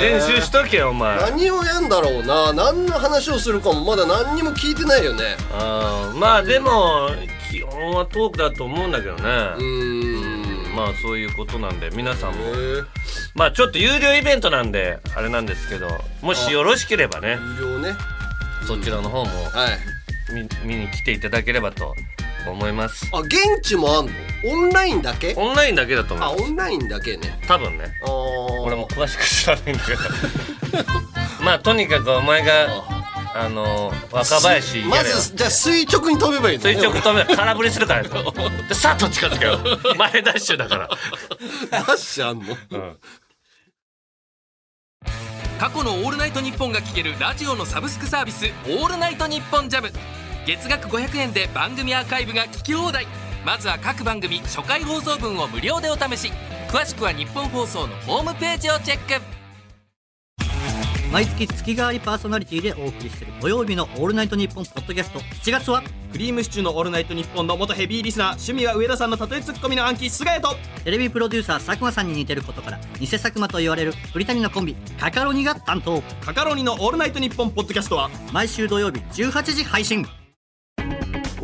[0.00, 1.18] 練習しとけよお前。
[1.18, 2.52] 何をやんだろうな。
[2.52, 5.36] 何の話をするかもまだ何にも聞いてないよね。
[5.52, 7.10] あーまあでも
[7.50, 9.20] 基本はトークだと思うんだけどね。
[9.22, 10.74] うーん。
[10.74, 12.38] まあそういうことなんで皆さんも。
[13.34, 15.88] まあちょっと有料イベントなんであれなんですけど
[16.22, 17.94] もしよろしければね有料ね。
[18.66, 20.32] そちらの方もはい。
[20.32, 21.94] 見見に来ていただければと
[22.50, 23.08] 思います。
[23.12, 24.12] あ現地もあんの？
[24.44, 25.34] オンラインだけ？
[25.36, 26.42] オンラインだけだと思います。
[26.42, 27.38] あオンラインだけね。
[27.46, 27.84] 多分ね。
[28.02, 28.10] あー。
[28.62, 30.00] 俺も詳しく知らないんだけど。
[31.44, 32.84] まあとにかくお前が
[33.34, 35.16] あの若林やまれよ。
[35.16, 36.74] ずじゃあ垂直に飛べばいいのね。
[36.74, 38.02] 垂直止め 空振りするから。
[38.04, 38.10] よ
[38.68, 39.58] でさっと近づけよ。
[39.96, 40.88] 前ダッシュだから。
[41.70, 42.56] ダッシュあんの？
[42.70, 42.96] うん。
[45.58, 49.90] 過去の「オールナイトニッポン」が聴けるラジオのサブスクサービス「オールナイトニッポンジャム
[50.46, 53.04] 月額500円で番組アーカイブが聞き放題。
[53.44, 56.30] まずは各番組初回放送分を無料でお試し。
[56.68, 59.20] 詳しくは日本放送のホームページをチェック。
[61.12, 65.18] 毎月月替わりパーソナリティでお送りしている土曜日の「オールナイトニッポン」ポッドキャスト。
[65.18, 65.82] 7月は？
[66.12, 70.56] クリームシチューのオールナイトニッポンの元ヘビーリスナー趣味は上田さんの例えツッコミの暗記菅谷と。
[70.84, 76.02] テレビプロデューサー佐久間さんに似てることから偽佐久間と言われる鳥谷のコンビカカロニが担当。
[76.20, 78.10] カカロニのオールナイトニッポンポッドキャストは？
[78.32, 80.06] 毎週土曜日18時配信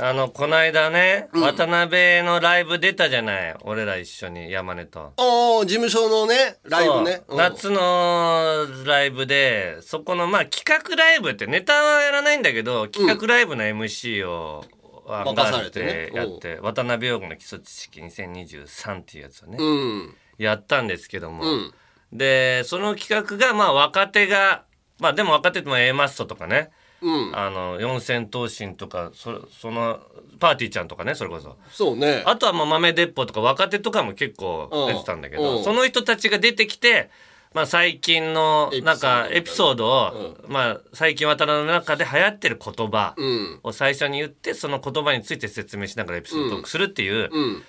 [0.00, 3.56] あのこないだね、ワタナベのライブ出たじゃない？
[3.62, 5.12] 俺ら一緒に山根と。
[5.16, 7.22] おー事務所のねライブね。
[7.28, 7.36] そう。
[7.36, 14.64] 夏のライブでそこのまあ企画ライブってネタはやらないんだけど企画ライブの MC を、
[15.08, 20.14] アンガールズでやって、ワタナベ用語の基礎知識2023っていうやつをね、うん。
[20.38, 21.74] やったんですけども、ん。
[22.12, 24.62] でその企画がまあ若手が
[25.00, 27.36] まあでも若手っても A マストとかね、うん。
[27.36, 30.00] あの四千頭身とかそその
[30.40, 31.56] パーティーちゃんとかねそれこそ。
[31.70, 32.22] そうね。
[32.26, 35.42] あとはまあ豆鉄砲とか若手とかも結構出てたんだけうん。
[35.42, 37.10] どその人たちが出てきて、
[37.54, 43.60] まあ、最近のなんかエエピピソードを、まあ、最近渡辺の中で流行ってる言葉うん。
[43.62, 47.62] を最初に言ってその言葉について説明しながらエピソードトークするっていううん。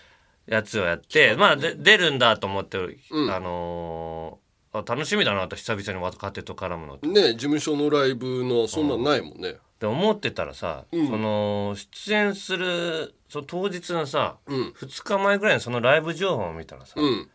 [0.48, 2.80] やつをやって、まあで出るんだと思って、
[3.12, 3.32] うん。
[3.32, 7.08] あのーあ楽しみだなと久々に若手と絡むのって。
[7.08, 9.56] ね事務所のライブのそんなんないもんね。
[9.80, 11.08] で思ってたらさ、うん。
[11.08, 14.68] その出演するその当日のさ、うん。
[14.78, 17.30] 2日前ぐらいにそのライブ情報を見たらさ、うん。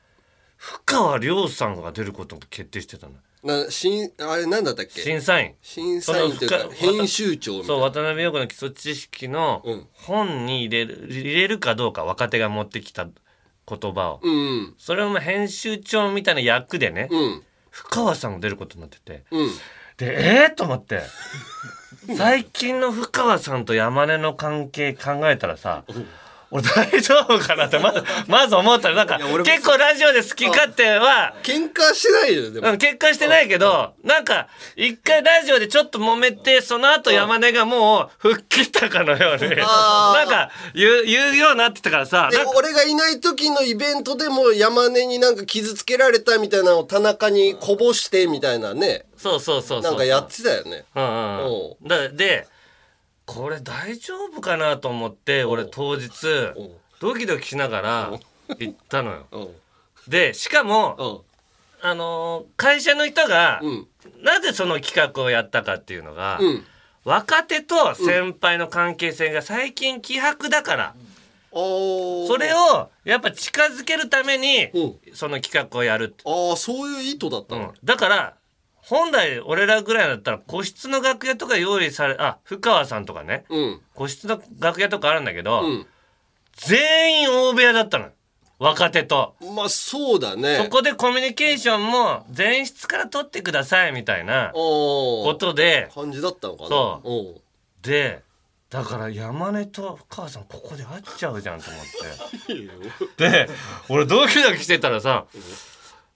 [0.56, 3.14] 深川亮さんが出ることが決定してたの。
[3.42, 5.02] なしんあれなんだったっけ？
[5.02, 5.54] 審査員。
[5.60, 7.74] 審査員というか編集長みたいな。
[7.74, 9.86] そう渡辺陽子の基礎知識のうん。
[9.92, 13.08] 本に入れる入れるかどうか若手が持ってきた
[13.68, 14.74] 言葉を、うん。
[14.78, 17.42] それをまあ編集長みたいな役でね、うん。
[17.70, 19.48] 深川さんが出ることになっててうん。
[19.96, 21.02] でえー、と思って。
[22.16, 25.84] 最近の深川さんと山根の関係考えたらさ
[26.54, 32.70] 俺大丈夫かなってまずまず思ったらなんか結構ラジオで好き勝手は喧嘩してないよでも。
[32.70, 49.04] うん、結果してないけど、なんか、一回ラジオでちょっと揉めて、その後山根がもう、吹っ切ったかのように、 なんか、言う、言うようになってたからさ、俺がいない時のイベントでも山根になんか傷つけられたみたいなのを田中にこぼしてみたいなね。
[49.16, 49.90] そうそうそうそう。
[49.90, 50.84] なんかやってたよね。
[50.94, 51.42] うんうんう。
[51.42, 51.88] おん。
[51.88, 52.46] だで、
[53.26, 56.10] これ大丈夫かなと思って、俺当日、
[57.00, 58.20] ドキドキしながら
[58.58, 59.26] 行ったのよ。
[59.32, 59.38] う。
[59.40, 59.48] ん
[60.08, 61.04] で、しかも、う。
[61.86, 63.86] んあのー会社の人が、うん。
[64.22, 66.64] なぜその企画をやったかっていうのが、うん。
[67.04, 70.94] 若手と先輩の関係性が最近希薄だから、
[71.52, 74.96] それをやっぱ近づけるために、うん。
[75.14, 77.68] その企画をやるって、ああそういう意図だったの。
[77.68, 78.34] うん、だから
[78.86, 83.44] 本来俺らぐらいだったら個室の楽屋とか用意されあ深川さんとかね。
[83.48, 83.80] うん。
[83.94, 85.86] 個室の楽屋とかあるんだけど、うん。
[86.56, 88.08] 全員大部屋だったの
[88.58, 89.34] 若手と。
[89.54, 90.58] まあそうだね。
[90.62, 95.90] そこでコミュニケーションも前室から取ってくださいみたいなおことで。
[95.94, 96.68] 感じだったのかな。
[96.68, 97.00] そ
[97.36, 97.40] う。
[97.86, 98.22] で
[98.70, 101.84] だから山根と深川さんここで会っちゃうじゃんと思っ
[103.16, 103.46] て。
[103.46, 103.48] で
[103.88, 105.26] 俺ドキドキしてたらさ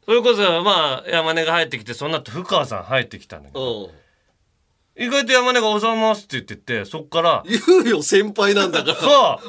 [0.09, 3.85] それこそまあ山根が入ってきてその後深川さん入ってきたんだけど。
[3.85, 5.05] うん。
[5.05, 7.45] 意外と山根が「おざいます」って言っててそっから。
[7.47, 8.97] 言うよ先輩なんだから。
[8.97, 9.41] そ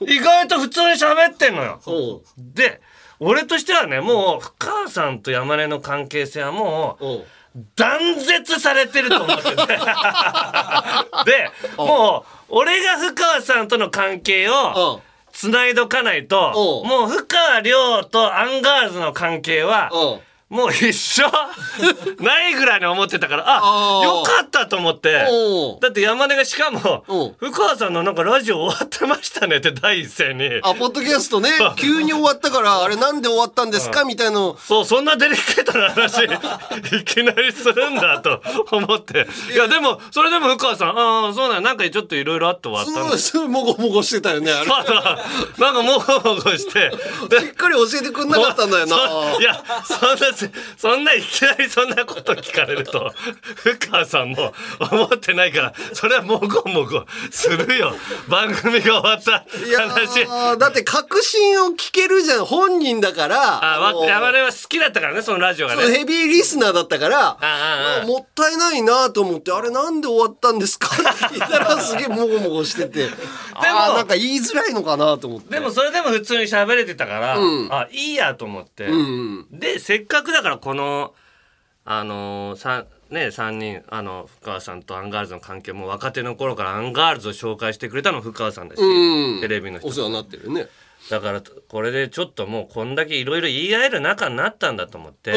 [0.00, 0.10] う。
[0.10, 2.22] 意外と普通に喋ってんのよ。
[2.38, 2.80] でで
[3.20, 9.54] 俺としてはねもう深川さんと山根の関係性はもう断絶されてると思ってて。
[11.26, 20.16] でもう俺が深川さんとの関係をうん繋いどかないともう深川亮とアンガールズの関係はう。
[20.16, 21.24] んもう一緒
[22.22, 24.04] ないぐらいに思ってたからああー。
[24.04, 25.26] よかったと思って。
[25.80, 27.34] だって山根がしかもおう。
[27.40, 30.60] 深川さんのなんかラジオ終わってましたねって第一声に。
[30.62, 31.50] あポッドキャストね。
[31.76, 36.22] 急に終わったからあれなんで終わったんですかみたいのそう、そんなデリケートな話、
[36.94, 39.26] いきなりするんだと思って。
[39.52, 41.60] いや、でも、それでも深川さん、ああ、そうなんや。
[41.60, 43.18] なんかちょっといろいろあって終わったんだ。
[43.18, 44.52] すごいもごもごしてたよね。
[44.52, 45.60] あ れそうそう。
[45.60, 46.90] なんかもごもごして。
[47.28, 48.96] でしっかり教えてくんなかったんだよな。
[48.96, 50.35] そいや、そんなず
[50.76, 53.12] そんないきなりそんなこと聞かれると
[53.56, 54.52] 深川さんも
[54.90, 57.94] 思ってないからそれはもごもごするよ。
[58.28, 59.44] 番組が終わった
[59.82, 63.74] 話ーだって確信を聞けるじゃん本人だから。
[63.76, 64.06] あわもう。
[64.06, 65.86] 山根は好きだったからねそのラジオがね。
[65.98, 67.36] ヘビーリスナーだったから
[68.06, 70.88] もったいないなと思ってあれなんで終わったんですか？
[70.96, 70.98] っ
[71.30, 73.06] て聞いたらすげえもごもごしてて。
[73.06, 73.10] で
[73.72, 75.54] もなんか言いづらいのかなと思って。
[75.54, 77.68] でもそれでも普通に喋れてたから、うん。
[77.72, 79.46] あいいやと思って、うん。
[79.50, 81.14] でせっかくだからこの
[81.88, 89.40] あのーさね3人あの深川さんとアンガールズの関係も若手の頃からアンガールズを紹介してくれたの深川さんだし、うん。
[89.40, 89.86] テレビの人。
[89.86, 90.66] お世話になってるね。
[91.10, 95.32] だからこれでちょっともうこんだけいろいろ言い合える仲になったんだと思って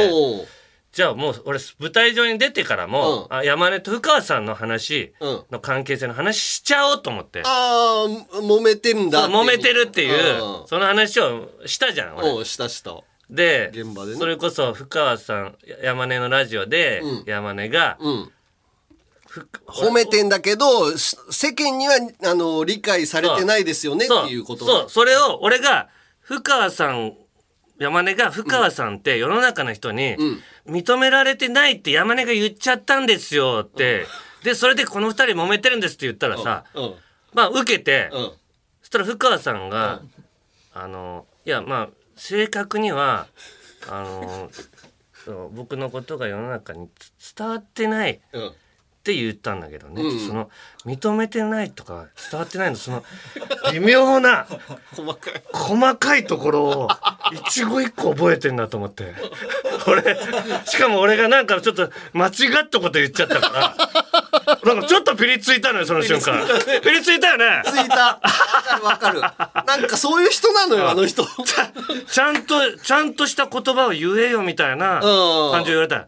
[0.91, 3.33] じゃあもう俺舞台上に出てからも、うん。
[3.35, 5.43] あ山根と深川さんの話うん。
[5.51, 7.43] の関係性の話しちゃおうと思って。
[7.45, 8.07] ああ
[8.39, 10.67] 揉めてんだ揉めてるっていう、うん。
[10.67, 12.43] その話をしたじゃん俺。
[12.43, 14.17] したしたで現場でね。
[14.17, 17.23] それこそ深川さんや山根のラジオで、うん。
[17.25, 18.31] 山根が、うん。
[19.27, 24.25] ふ褒めてんだけどし世間にはあの理解されてないですよねそう。
[24.25, 24.65] っていうこと。
[24.65, 24.89] そう。
[24.89, 25.89] それを俺が
[26.21, 27.13] 深川さん
[27.77, 30.17] 山根が深川さんって世の中の人にん。
[30.67, 34.05] 認められてないって山根が言っちゃったんですよって、
[34.43, 36.93] でそれでこの二人揉めてるんですって言ったらさ、うん。
[37.33, 38.21] まあ受けて、うん。
[38.21, 38.33] そ
[38.83, 40.01] したら深川さんが、
[40.73, 43.27] あのいやまあ正確には
[43.89, 44.49] あの
[45.25, 46.89] そう僕のことが世の中に
[47.35, 48.51] 伝わってないうん。
[49.01, 50.49] て言ったんだけどね、うんその
[50.85, 53.03] 認めてないとか伝わってないのその
[53.73, 54.47] 微妙な
[54.95, 55.43] 細かい。
[55.51, 56.89] 細かいところを
[57.33, 59.13] 一語一句覚えてんだと思って。
[59.87, 60.17] 俺
[60.65, 62.29] しかも俺がなんかちょっと間違
[62.63, 64.73] ったこと言っちゃったから。
[64.73, 66.47] なんかちょっとピリついたのよその瞬間。
[66.81, 67.61] ピリついたよね。
[67.65, 68.19] ついた。
[68.83, 71.25] わかるなんかそういう人なのよあの人。
[72.09, 75.51] ちゃんとちゃんとした言葉を言えよみたいなうん。
[75.51, 76.07] 感じで言われた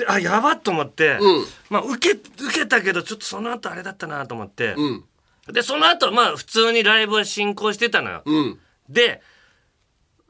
[0.00, 1.44] であやばっと思って、うん。
[1.68, 5.04] まあ受け受けたけどちょっとその後あれだったなと思って、うん。
[5.52, 8.58] でその後まあ普通にライブは進行してたのよ、うん。
[8.88, 9.20] で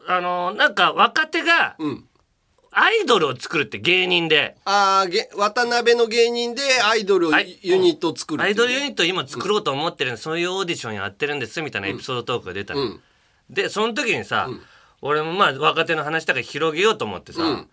[0.07, 2.05] あのなんか若手がうん。
[2.73, 4.57] アイドルを作るって芸人で。
[4.65, 7.29] ああげ渡辺の芸人でアイドル
[7.63, 13.01] ユニットを作るアイドルユニット今作ろうと思ってるんで、そういうオーディションやってるんですみたいなエピソードトークが出たの、うん。
[13.51, 14.49] でその時にさ、
[15.03, 17.69] 俺もまあ若手の話とか広げようと思ってさ、うん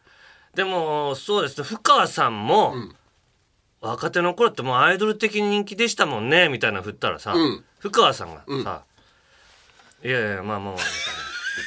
[0.57, 1.57] でもそうです。
[1.59, 2.73] ね深川さんも、
[3.79, 7.63] 若手の頃ってもうアイドル的に人気でしたもんねみたいなの振ったらさ、うん。
[7.77, 8.81] 深川さんがさ
[10.03, 10.79] 「いやいやまあまあまあ」み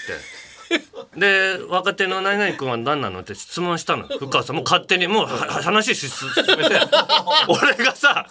[0.08, 0.22] たいな
[0.70, 1.60] 言って。
[1.60, 4.56] で若手の何々君は何なのって質問したの深川さん。
[4.56, 6.80] もう勝手にもう話し進めて。
[7.46, 8.26] 俺がさ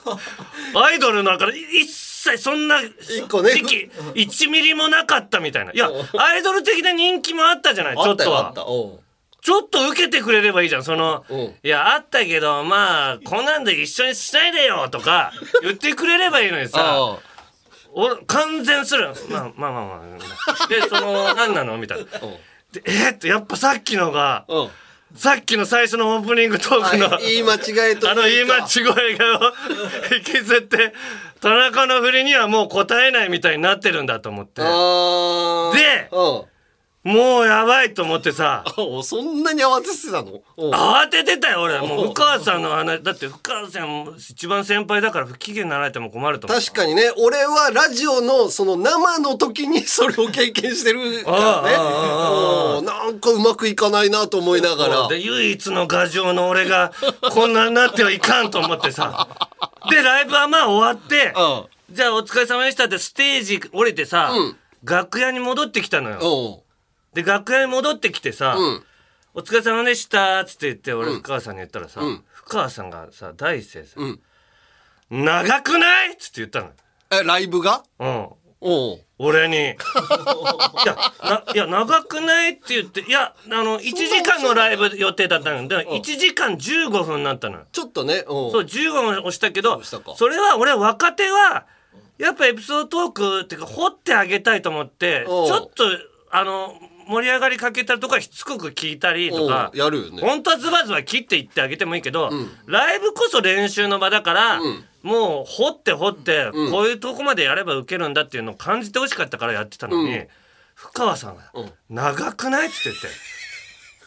[0.76, 2.92] アイドルの中で一切そんな時
[3.64, 5.72] 期1ミリもなかったみたいな。
[5.72, 8.52] いやアイドル的な人気もあったじゃないちょっとは。
[8.54, 8.66] た。
[8.66, 9.09] おう
[9.42, 11.40] ちょっと受けてくれればいいじゃんそのうん。
[11.40, 15.32] いやあったけどまあこんなんで一緒にしないでよとか
[15.64, 17.18] 言ってくれればいいのにさあ
[17.92, 19.10] 俺完全する。
[19.30, 20.02] まあまあまあま
[20.64, 21.78] あでその 何なの？
[21.78, 22.06] みたいな。
[22.72, 24.70] でえー、ってやっぱさっきのがあうん。
[25.16, 28.12] さっきの最初のオープニングトークのあ言い間違えというか。
[28.12, 29.54] あの言い間違いが
[30.16, 30.94] 引きずって
[31.42, 34.62] 田中の振りにはもう答えないみたいになってるんだと思って。
[34.62, 35.74] あー。
[35.76, 36.59] でうん
[37.04, 38.66] もうやばいと思ってさ。
[38.78, 40.42] おそんなに慌ててたの？
[40.58, 40.70] う。
[40.70, 41.80] ん慌ててたよ俺。
[41.80, 46.60] もう深川さんの話だって深川さん一番先輩だから不機嫌になられても困ると思う。
[46.60, 47.10] 確かにね。
[47.18, 51.62] 俺はラジオのその生の時に それを経験してるから
[52.82, 52.86] ね。
[52.86, 55.08] なんかうまくいかないなと思いながら。
[55.08, 56.92] で唯一の牙城の俺が
[57.32, 59.30] こんなになってはいかんと思ってさ。
[59.90, 61.96] でライブはまあ終わってうん。
[61.96, 64.58] じゃあお疲れ様でしたってステージ降りてさ、うん。
[64.84, 66.62] 楽屋に戻ってきたのよ
[67.24, 68.84] で楽屋に戻ってきてさ、うん
[69.36, 72.24] お疲れ様でした」っつって言って俺深川さんに言ったらさ、うん。
[72.34, 74.20] 深川さんがさ第一声さうん
[75.12, 76.72] 「長くない?」っつって言ったの
[77.12, 77.84] えライブが？
[78.00, 78.28] うん。
[78.62, 79.00] おう。
[79.20, 79.76] 俺に「い
[80.86, 87.66] やないや長くない?」って言っていやあの1時間のライブ予定だったので1時間15分になったのよ。
[87.72, 90.16] ちょっとねそう15分押したけど押したか。
[90.18, 91.68] それは俺若手は
[92.18, 95.86] やっぱエピソードトークっていうか掘ってあげたいと思ってちょっと
[96.32, 96.74] あの
[97.10, 100.22] 盛り上がりかけたとかしつこく聞いたりとかやるよね。
[100.22, 102.50] 本当はズバズバ切っていってあげてもいいけど、ん。
[102.68, 104.86] ライブこそ練習の場だから、ん。
[105.02, 106.72] もう掘って掘って、うん。
[106.72, 110.28] こういうとこまでやればウケるんだっていうのを感じてほしかったからやってたのに、うん。
[110.76, 113.08] 深川さんがうん「長くない?」って言って。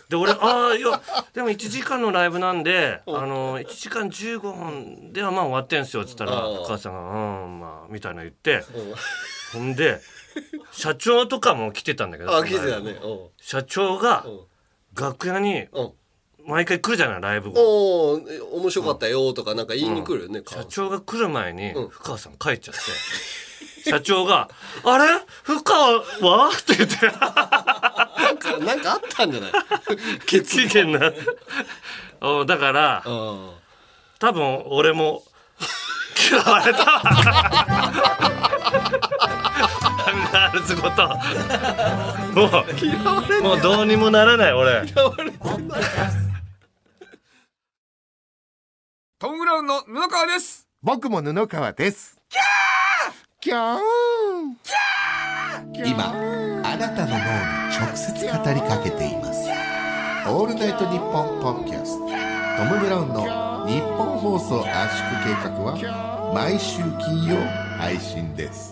[0.08, 1.00] で俺ああいや
[1.32, 6.98] でも1時間のライブなんで、あの1時間15分ではまあ終わってんすよっつったらうん深川さんが
[7.44, 8.62] 「うんまあ」みたいな言って。
[9.52, 10.00] ほんで
[10.72, 12.96] 社長とかも来てたんだけどあ来てたね。
[13.40, 14.28] 社長がう。
[14.30, 14.40] ん
[14.94, 15.82] 楽屋にう。
[15.82, 15.90] ん
[16.44, 21.88] 毎回来るじゃないライブ後おお面白かったよとかなんか言いに来るよね、社長が来る前にうん。
[21.88, 22.80] 深川さん帰っちゃって、
[23.88, 24.48] 社長が
[24.84, 25.04] 「あれ？
[25.44, 26.96] 深川は?」って言って。
[27.06, 29.52] なんかあったんじゃない？
[30.26, 31.12] 決期限な。
[32.22, 33.50] うんだからうん。
[34.18, 35.22] 多分俺も
[36.30, 37.02] 嫌われた
[40.12, 41.08] アンガールズごと
[42.38, 42.46] も
[43.42, 44.84] うもうどうにもならない俺。
[49.18, 50.68] トム・ブラウンの布川です。
[50.82, 52.18] 僕も布川です。
[53.40, 53.78] キャー！
[55.84, 57.20] 今あなたの脳に
[57.76, 59.48] 直接語りかけています。
[60.28, 62.06] オールナイトニッポンポッドキャスト。
[62.58, 67.36] トム・ブラウンの日本放送圧縮計画は毎週金曜
[67.78, 68.71] 配信です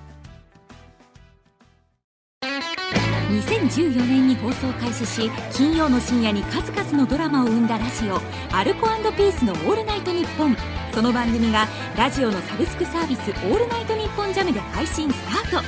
[3.31, 8.19] 2014年に放送開始し金曜の深夜に数々のドラマを生んだラジオ
[8.51, 10.57] 「アルコピースのオールナイトニッポン」
[10.93, 11.67] その番組が
[11.97, 15.15] ラジオのサブスクサービス「オールナイトニッポンジャムで配信ス
[15.51, 15.65] タート。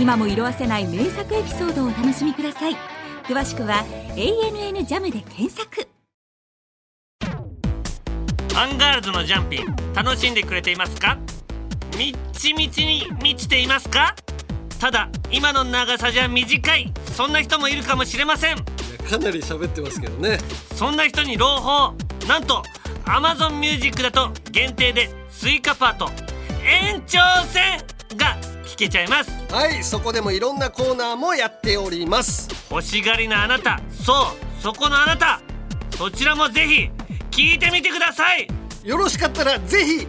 [0.00, 2.76] 今も色あせない名作エピソードをお楽しみください。
[3.24, 3.84] 詳しくは
[4.16, 5.86] 「ANN ジャムで検索。
[8.54, 11.18] アンガールズのジャンピン楽しんでくれていますか？
[11.98, 14.14] みっちみちに満ちていますか？
[14.82, 16.92] ただ今の長さじゃ短い。
[17.16, 18.56] そんな人もいるかもしれません。
[18.56, 20.38] かなり喋ってますけどね。
[20.74, 21.94] そんな人に朗報。
[22.26, 22.64] なんと
[23.04, 26.10] Amazon Music だと限定でスイカパート
[26.66, 27.78] 延長戦
[28.16, 29.30] が聞けちゃいます。
[29.54, 32.48] はいそこでもいろんなコーナーもやっております。
[32.68, 33.80] 欲しがりなあなた。
[33.92, 35.40] そうそこのあなた。
[35.96, 36.90] そちらもぜひ
[37.30, 38.48] 聞いてみてください。
[38.82, 40.08] よろしかったらぜひ。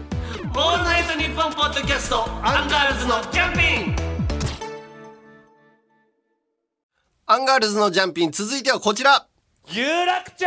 [0.55, 4.12] オールナイトニッポンポッドキャストアンガールズのジャンピン
[7.25, 8.31] アンガールズのジャンピン。
[8.31, 9.25] 続いてはこちら。
[9.69, 10.45] 有楽町！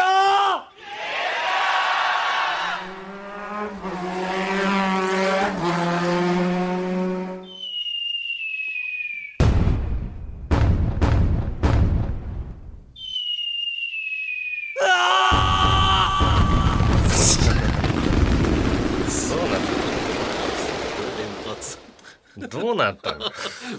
[22.47, 23.27] どうなったの？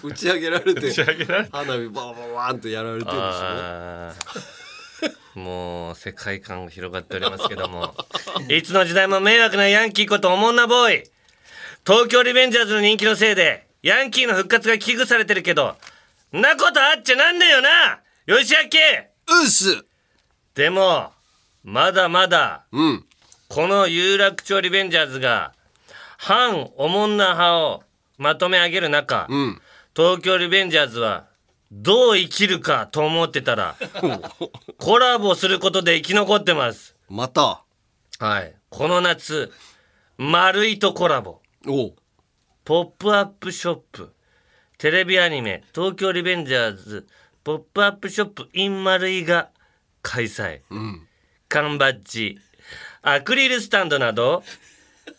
[0.03, 1.49] 打ち上げられて打ち上げられて。
[1.51, 5.39] 花火バーバーバーンとやられてるんでしょ？
[5.39, 7.93] もう世界観が広がっておりますけども。
[8.49, 11.03] いつの時代も迷惑なヤンキーことおもんなボーイ。
[11.85, 15.75] 東京リベンジャーズの人気のせいでヤンキーの復活が危惧されてるけど
[16.33, 18.01] んなことあっちゃなんねえよな！
[18.25, 18.61] 吉明
[19.41, 19.85] うっす。
[20.55, 21.11] でも
[21.63, 23.05] まだまだうん。
[23.47, 25.53] この有楽町リベンジャーズが
[26.17, 27.83] 反おもんな派を
[28.17, 29.61] まとめ上げる中、うん。
[29.95, 31.27] 東京リベンジャーズは
[31.71, 33.75] どう生きるかと思ってたら
[34.77, 36.95] コラボすることで生き残ってます。
[37.09, 37.63] また。
[38.19, 38.55] はい。
[38.69, 39.51] この夏
[40.17, 41.41] 丸いとコラボ。
[42.63, 44.13] ポップアップショップ。
[44.77, 47.07] テレビアニメ東京リベンジャーズ
[47.43, 49.49] ポップアップショップ in 丸いが
[50.03, 50.61] 開催、
[51.49, 52.37] 缶バッジ
[53.01, 54.43] アクリルスタンドなど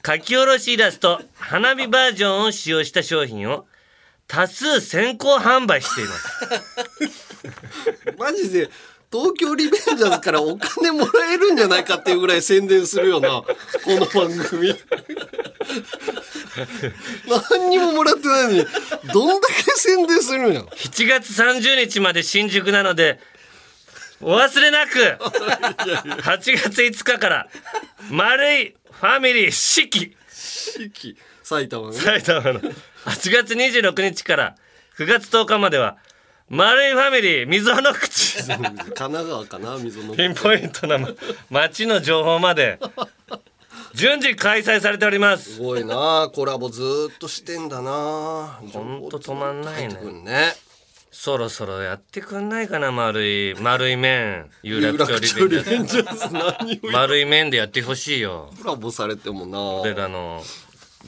[0.05, 3.67] 書き下ろしイラスト花火バージョンを使用した商品を
[4.27, 6.29] 多数先行販売しています。
[8.19, 8.69] マジで
[9.11, 13.47] 東京リベンジャーズからお金もらえるんじゃないかっていうぐらい宣伝するよなこ
[13.87, 14.75] の番組。
[17.51, 18.67] 何にももらってないのに
[19.13, 20.61] どんだけ宣伝するんや。
[20.61, 23.19] 7月30日まで新宿なので
[24.21, 24.99] お忘れなく
[26.23, 27.49] 8月5日から
[28.11, 30.17] 丸いファミリー四季。
[30.29, 31.17] 四季。
[31.45, 31.95] 埼玉ね。
[31.95, 32.61] 埼玉の。
[32.61, 32.73] 8
[33.07, 34.57] 月26日から
[34.99, 35.99] 9月10日までは
[36.49, 38.43] 丸いファミリー溝の口。
[38.43, 38.57] 神
[38.95, 40.99] 奈川かな溝のピンポイントな
[41.49, 42.81] 街の情報まで
[43.95, 45.55] 順次開催されております。
[45.55, 48.59] すごいなコラボずーっとしてんだな。
[48.73, 49.95] ほんと止まんないね。
[50.25, 50.55] ね
[51.21, 58.53] そろそろやってくんないかな丸い丸い麺有有楽楽町リベンジャーズ何を丸い麺でやってほしいよ。
[58.63, 59.61] コラボされてもな。
[59.81, 60.41] 俺らの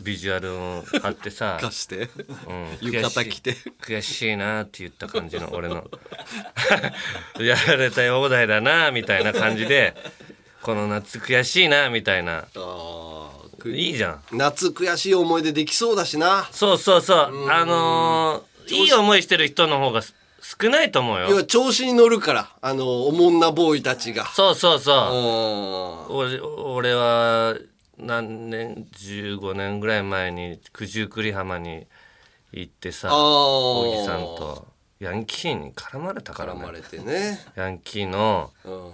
[0.02, 1.58] ビジュアルを貼ってさ。
[1.60, 2.08] 貸して。
[2.48, 2.88] うん。
[2.88, 3.54] 浴衣着て。
[3.82, 5.88] 悔しいなって言った感じの俺の。
[7.40, 9.94] やられた放題だなみたいな感じで
[10.60, 12.48] この夏悔しいなみたいな。
[12.56, 14.22] あーいいじゃん。
[14.32, 16.48] 夏悔しい思い出できそうだしな。
[16.50, 17.48] そうそうそう。
[17.48, 24.26] あのーいい思いしてる人の方が少ないと思う要よは調子に乗るからあのおもんなボーイたちが。
[24.26, 26.10] そうそうそう。
[26.10, 26.16] うん。
[26.16, 27.54] 俺俺は
[27.98, 31.86] 何年15年ぐらい前に九十九里浜に
[32.52, 34.66] 行ってさ小木さんと
[34.98, 36.60] ヤンキーに絡まれたからね。
[36.60, 37.38] 絡まれてね。
[37.56, 38.92] ヤンキーのうん。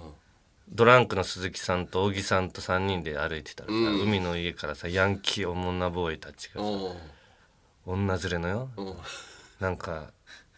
[0.69, 4.01] ドランクの鈴木さんと小木さんと3人で歩いてたらさ、うん。
[4.01, 6.67] 海の家からさヤンキーおもんなボーイたちがさ
[7.85, 8.95] 女連れのよ、うん
[9.59, 10.11] なんか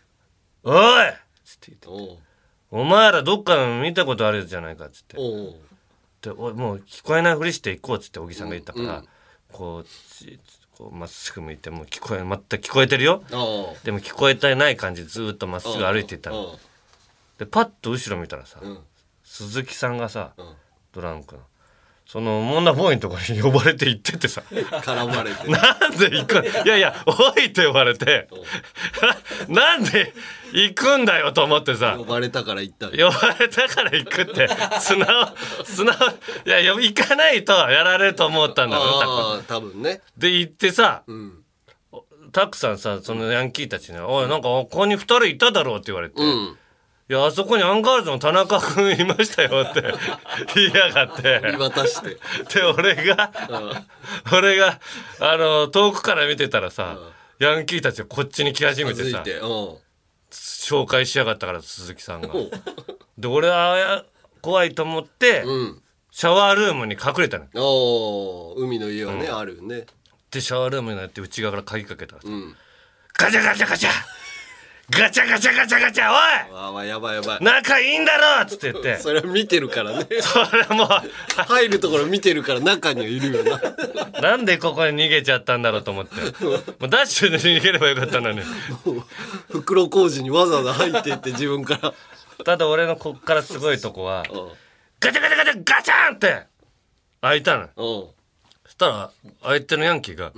[0.64, 1.14] 「おい!」っ
[1.46, 2.18] つって言っておう
[2.72, 5.18] 「お前らどっかで見たことあるじゃないか」っつって。
[6.22, 9.08] でおいもう聞こえないふりして行こうっつって小木さんが言ったから、うん
[9.52, 10.40] こうち
[10.78, 13.24] こうまっすぐ向いてもう聞こえ全く聞こえてるよ。
[13.84, 16.58] でも聞こえてない感じでずーっとまっすぐ歩いていったの。
[17.38, 18.80] でパッと後ろ見たらさ、うん。
[19.24, 20.56] 鈴木さんがさ、ん。
[20.94, 21.42] ドランクの
[22.12, 24.42] そのモンナボーイのところに呼ばれて行っててさ。
[24.50, 25.48] 絡まれて。
[25.48, 28.28] なんで行くいやいや「おい!」って呼ばれて。
[29.48, 30.12] なんで
[30.52, 31.94] 行くんだよと思ってさ。
[32.00, 34.50] 呼ばれたから行った呼ばれたから行くって。
[34.80, 35.08] 素直
[35.64, 35.96] 素直
[36.48, 39.16] いや行かないとやられると思ったんだろう多分。
[39.16, 40.02] ああ多分ね。
[40.18, 41.44] で行ってさうん。
[42.32, 46.58] タクさんさそのヤンキーたちに「おいなんかここに二人いただろ」って言われて「うん
[47.10, 49.82] いやあそこにアンガールズの田中君いましたよ」って
[50.54, 51.42] 言いやがって。
[51.44, 52.18] 見渡して。
[52.54, 53.32] で俺が
[54.32, 54.80] 俺が
[55.20, 57.00] あの遠くから見てたらさ
[57.40, 59.78] ヤンキーたちがこっちに来始めてさてうん。
[60.32, 62.30] 紹介しやがったから鈴木さんが。
[63.18, 64.06] で俺は
[64.42, 65.82] 怖いと思って、うん。
[66.12, 67.48] シャワールームに隠れたの。
[67.56, 69.88] おー海の家はね、あるよね。
[70.30, 72.56] でシャワールームになって内側から鍵かけたらさ、うん。
[73.14, 73.90] ガチャガチャガチャ
[74.92, 76.16] ガチャガチャガチャガチャおい！
[76.54, 78.98] ああやばいやばい仲いいんだろっつって言って。
[79.02, 80.08] それは見てるからね。
[80.22, 80.90] それも
[81.48, 83.56] 入るところ見てるから中にはいるよな。
[84.20, 86.16] うなんでここに逃げちゃったんだろうと思って。
[86.44, 88.42] もうダッシュで逃げればよかったのに。
[89.52, 91.94] 袋小路にわざわざ入っていって自分から。
[92.44, 94.50] ただ俺のこっからすごいとこはうん。
[95.00, 96.44] ガチャガチャガチャガチャンって
[97.22, 97.70] 開いたのうん。
[97.76, 98.14] そ
[98.70, 99.12] したら
[99.44, 100.32] 相手のヤンキーが「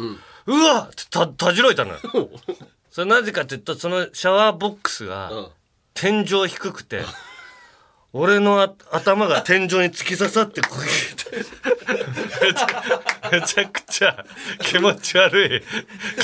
[0.48, 2.00] うわっ!」ってたたじろいたのよ
[2.92, 5.48] それなぜかって言うとそのシャワーボックスがうん。
[5.94, 7.02] 天井低くて
[8.14, 10.80] 俺のあ頭が天井に突き刺さってこう
[13.32, 14.26] めちゃくちゃ
[14.60, 15.62] 気持ち悪い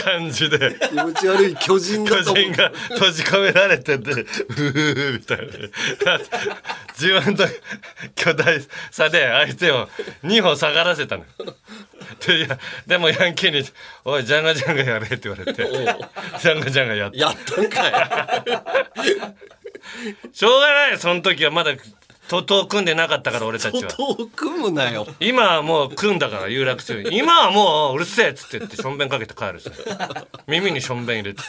[0.01, 0.75] 感じで。
[0.89, 5.43] 気持ち悪い巨人だ巨人が閉じ込められててうーみたいな。
[6.99, 7.45] 自分の
[8.15, 8.59] 巨大
[8.91, 9.87] さで相手を
[10.23, 11.23] 2歩下がらせたの
[12.25, 13.67] でいやでもヤンキーに
[14.03, 15.63] 「おいジャンガジャンガやれ」って言われて。
[15.63, 17.17] ジャンガジャンガやって。
[17.17, 17.93] やったんかい
[20.33, 20.97] しょうがない。
[20.97, 21.71] その時はまだ
[22.27, 23.89] 徒党組んでなかったから俺たちは。
[23.89, 25.07] 遠くむなよ。
[25.19, 27.17] 今はもう組んだから有楽町に。
[27.17, 29.71] 今はもううるせえっつって言ってしょんべんかけて帰るし。
[30.45, 31.41] 耳にしょんべん入れて。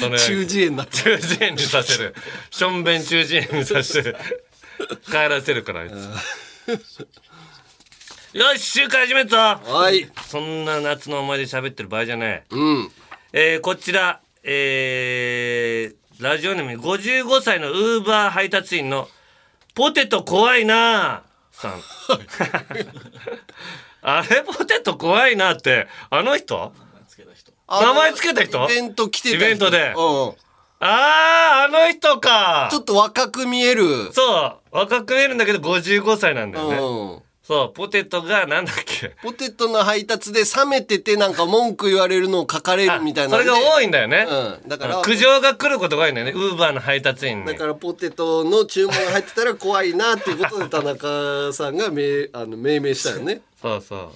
[0.00, 2.14] その中耳炎にな中耳炎にさせる。
[2.50, 4.16] しょんべん中耳炎にさせて
[5.06, 5.92] 帰らせるからあいつ。
[8.36, 9.72] よし週間始めたぞ。
[9.72, 10.10] はい。
[10.26, 12.90] そんな夏の思い出喋ってる場合じゃないうん。
[13.32, 19.08] えーこちら、えーラジオネーム55歳のウーバー配達員の
[19.74, 21.80] ポテト怖いなーさん。
[24.02, 26.72] あれポテト怖いなって、あの人？
[27.68, 28.64] 名前つけた人。
[28.64, 29.44] イベント来てた人。
[29.44, 29.88] イベントで。
[29.88, 30.36] うんちょ
[30.78, 32.70] あー、あの人か。
[32.72, 34.12] っと若く見える。
[34.12, 36.76] そう、若く見えるんだけど55歳なんだよね。
[36.76, 39.16] うんそう、ポテトがなんだっけ？
[39.22, 44.26] ポテトの配達で冷めててなんか文句言われるのを書かれるみたいなそれが多いんだよね。
[44.62, 46.32] うんだから苦情が来ることが多いんだよね。
[46.32, 47.46] ウーバーの配達員に。
[47.46, 53.40] だからポテトの注文が入ってたら怖いなっていうことで田中さんが命 あの命名したよね。
[53.60, 54.08] そうそう。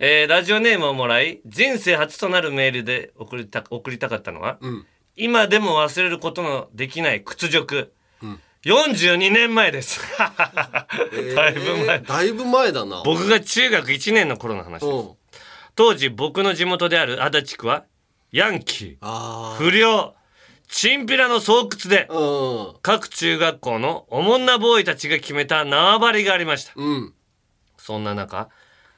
[0.00, 4.84] えーラジオネームをもらい、人生初となるメールで送りた送りたかったのは、ん
[5.16, 7.92] 今でも忘れることのできない屈辱。
[8.64, 10.00] 42年前です。
[10.18, 11.96] だいぶ前。
[11.96, 13.02] えーだいぶ前だな。
[13.04, 14.86] 僕が中学1年の頃の話です。
[14.86, 15.10] うん。
[15.76, 17.84] 当時僕の地元である足立区は、
[18.32, 20.14] ヤンキー、あ不良、
[20.68, 22.80] チンピラの巣窟であ。、うん。
[22.82, 26.72] 各中学校のおもんなボーイたちが決めた縄張りがありました。
[26.76, 27.14] うん。
[27.76, 28.48] そんな中、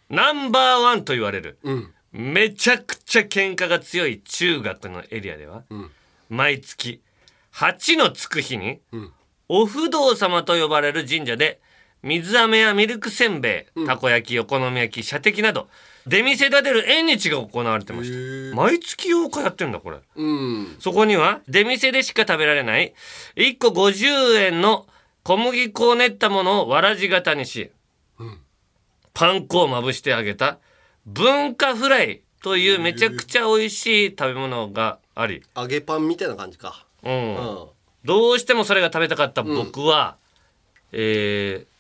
[0.08, 1.92] ナンバーワンと言われる、うん。
[2.12, 5.90] めちゃくちゃ喧嘩が強い中学のエリアでは、ん
[6.28, 7.02] 毎月
[7.54, 9.12] 8のつく日に、ん
[9.52, 11.60] お不動様と呼ばれる神社で
[12.04, 15.66] 水飴やミルクせんべい、たこ焼きお好み焼き射的など
[16.06, 18.54] 出店立てる縁日が行われてました。
[18.54, 19.98] 毎月8日やってんだこれ。
[20.14, 20.76] うん。
[20.78, 22.94] そこには出店でしか食べられない
[23.34, 24.86] 1個50円の
[25.24, 27.72] 小麦粉を練ったものをわらじ型にし、
[29.14, 30.58] パン粉をまぶして揚げた
[31.06, 35.42] 文化フライというめちゃくちゃ美味しい食べ物があり。
[35.56, 36.86] 揚げパンみたいな感じか。
[37.02, 40.16] うんどうしてもそれが食べたかった僕は、
[40.92, 41.70] えー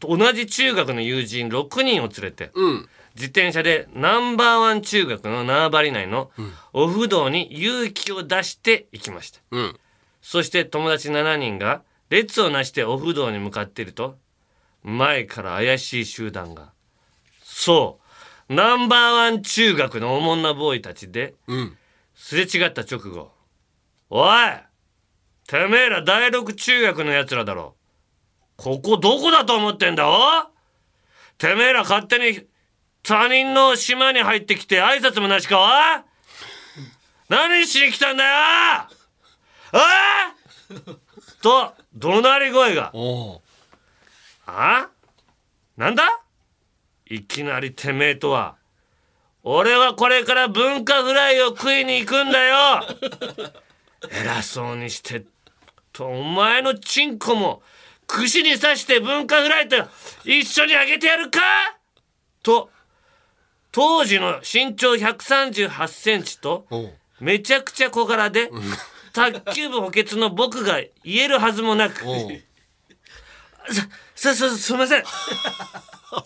[0.00, 2.88] 同じ中学の友人6人を連れて、うん。
[3.16, 6.30] 自転車でナンバーワン中学の縄張り内の
[6.72, 9.40] お不動に勇気を出して行きました。
[9.50, 9.76] うん。
[10.22, 14.16] そして友達7人が列をなしてお不動に向かっていると、
[14.82, 16.72] 前から怪しい集団が、
[17.42, 17.98] そ
[18.48, 21.76] う、ナンバーワン中学のおもんなボーイたちで、うん。
[22.14, 23.32] すれ違った直後、
[24.08, 24.69] おい
[25.50, 27.74] てめえら第六中学の奴らだろ。
[28.56, 30.14] ここどこだと思ってんだお？
[31.38, 32.46] てめえら勝手に
[33.02, 35.66] 他人の島に入ってきて挨拶もなしかお？
[35.66, 36.04] い
[37.28, 38.30] 何しに来たんだよ？
[39.72, 39.78] お？
[39.78, 39.80] い
[41.42, 42.92] と怒鳴り声が。
[42.94, 43.42] お
[44.46, 44.88] あ？
[45.76, 46.04] なんだ？
[47.06, 48.54] いきなりてめえとは。
[49.42, 52.84] 俺はこれから文化フライを食いに行くんだよ。
[54.12, 55.24] 偉そうにして
[55.92, 57.62] とお前のチンコも
[58.06, 59.76] 串に刺して文化フライと
[60.24, 61.40] 一緒にあげてやるか？
[62.42, 62.70] と
[63.72, 66.66] 当時の身長138センチと
[67.20, 68.50] めちゃくちゃ小柄で
[69.12, 72.04] 卓球部補欠の僕が言えるはずもなく。
[74.14, 75.02] さ、さ、さ、すいません。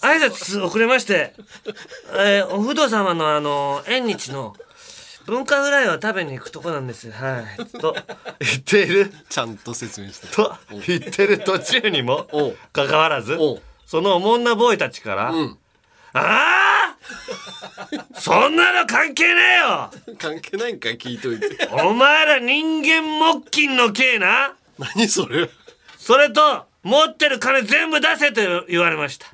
[0.02, 1.34] 挨拶遅れまして、
[2.16, 4.54] えーお不動様のあの、縁日の
[5.26, 7.10] 文化フライを食べに行くとこなんです。
[7.10, 7.64] はい。
[7.78, 7.94] と、
[8.40, 9.12] 言っている？
[9.28, 10.26] ちゃんと説明して。
[10.28, 10.54] と、
[10.86, 12.26] 言ってる途中にも
[12.72, 13.38] かかわらず
[13.86, 15.58] そのおもんなボーイたちから、うん
[16.16, 18.20] ああ？
[18.20, 19.90] そんなの関係ねえよ!
[20.16, 20.96] 関係ないんかい？
[20.96, 25.50] 聞いといてお前ら人間木金の刑な何それ？
[25.98, 29.26] それと、持ってる金全部出せと言われました。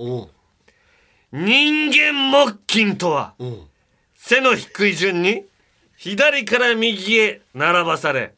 [1.33, 3.35] 人間木金とは、
[4.15, 5.45] 背の低い順に、
[6.01, 8.33] 左から右へ並ばされ、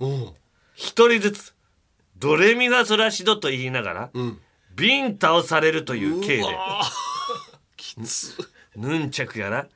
[0.74, 1.54] 一人ずつ、
[2.18, 4.40] ドレミファソラシドと言いながら、うん。
[4.74, 6.44] ビンタをされるという刑で、
[8.74, 9.68] ヌンチャクやら、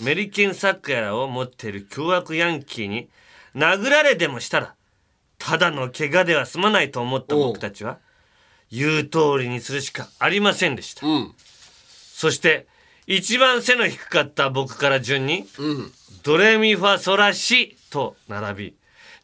[0.00, 3.08] メリケンサックやらを持っている凶悪ヤンキーに、
[3.54, 4.74] 殴られでもしたら、
[5.38, 7.98] ただの怪我では済まないと思った僕たちは、
[8.72, 11.06] 言う通りにするしかありませんでした。
[11.06, 11.34] うん。
[11.36, 12.66] そして、
[13.10, 15.92] 一番背の低かった僕から順に、うん
[16.24, 18.74] ドレミファソラシと並び、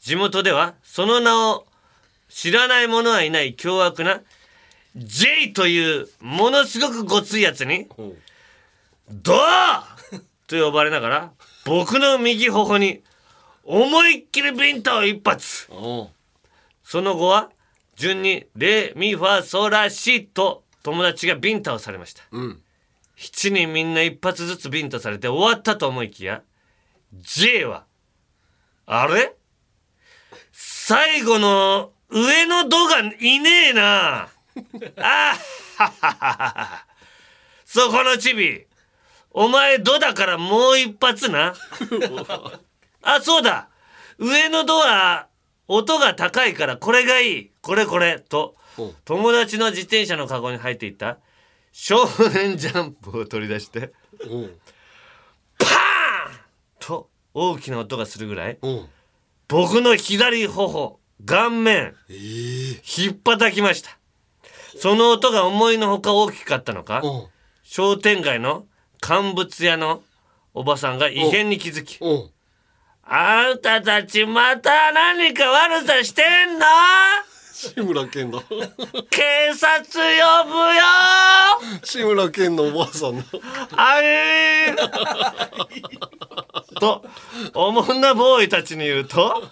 [0.00, 1.66] 地元ではその名を
[2.30, 4.22] 知らない者はいない凶悪な
[4.96, 7.88] J というものすごくごついやつに、
[9.10, 9.84] ドア
[10.46, 11.32] と呼ばれながら、
[11.66, 13.02] 僕の右頬に
[13.64, 15.68] 思いっきりビンタを一発。
[16.84, 17.50] その後は、
[17.96, 22.22] 順にレミファソラシと友達がビンタをされました。
[22.30, 22.60] うん
[23.18, 26.42] 7人みんな一発ずつビンタされて終わったと思いきや、
[27.12, 27.84] J は、
[28.86, 29.34] あれ？
[30.52, 34.28] 最後の上のドがいねえな。
[34.98, 36.86] あーはははは。
[37.64, 38.66] そこのチビ。
[39.30, 41.54] お前ドだからもう一発な。
[43.02, 43.68] あ、そうだ。
[44.18, 45.26] 上のドは
[45.66, 47.50] 音が高いからこれがいい。
[47.60, 48.20] これこれ。
[48.20, 48.54] と
[49.04, 51.18] 友達の自転車のカゴに入っていった
[51.76, 53.92] 少年ジャンプを取り出して、
[54.30, 54.56] おう
[56.78, 58.88] と大きな音がするぐらい、おう
[59.48, 62.16] 僕の左頬、顔面、ええ。
[62.96, 63.98] 引っ叩きました。
[64.78, 67.28] その音が思いのほか大きかったのか、おう
[67.64, 68.66] 商店街の
[69.00, 70.04] 乾物屋の
[70.54, 71.98] おばさんが異変に気づき、
[73.02, 76.66] あんたたちまた何か悪さしてんの？
[77.64, 78.42] 志村けんだ
[79.10, 79.90] 警察呼
[80.48, 80.62] ぶよ。
[81.82, 83.24] 志村けんのおばあさんだ
[83.76, 86.78] あえー。
[86.78, 87.04] と、
[87.54, 89.42] おもんなボーイたちに言うと、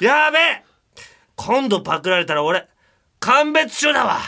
[0.00, 0.64] やべえ。
[1.36, 2.66] 今度パクられたら俺、
[3.20, 4.18] 鑑別所だわ。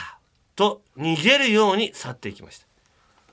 [0.54, 2.66] と逃げるように去っていきました。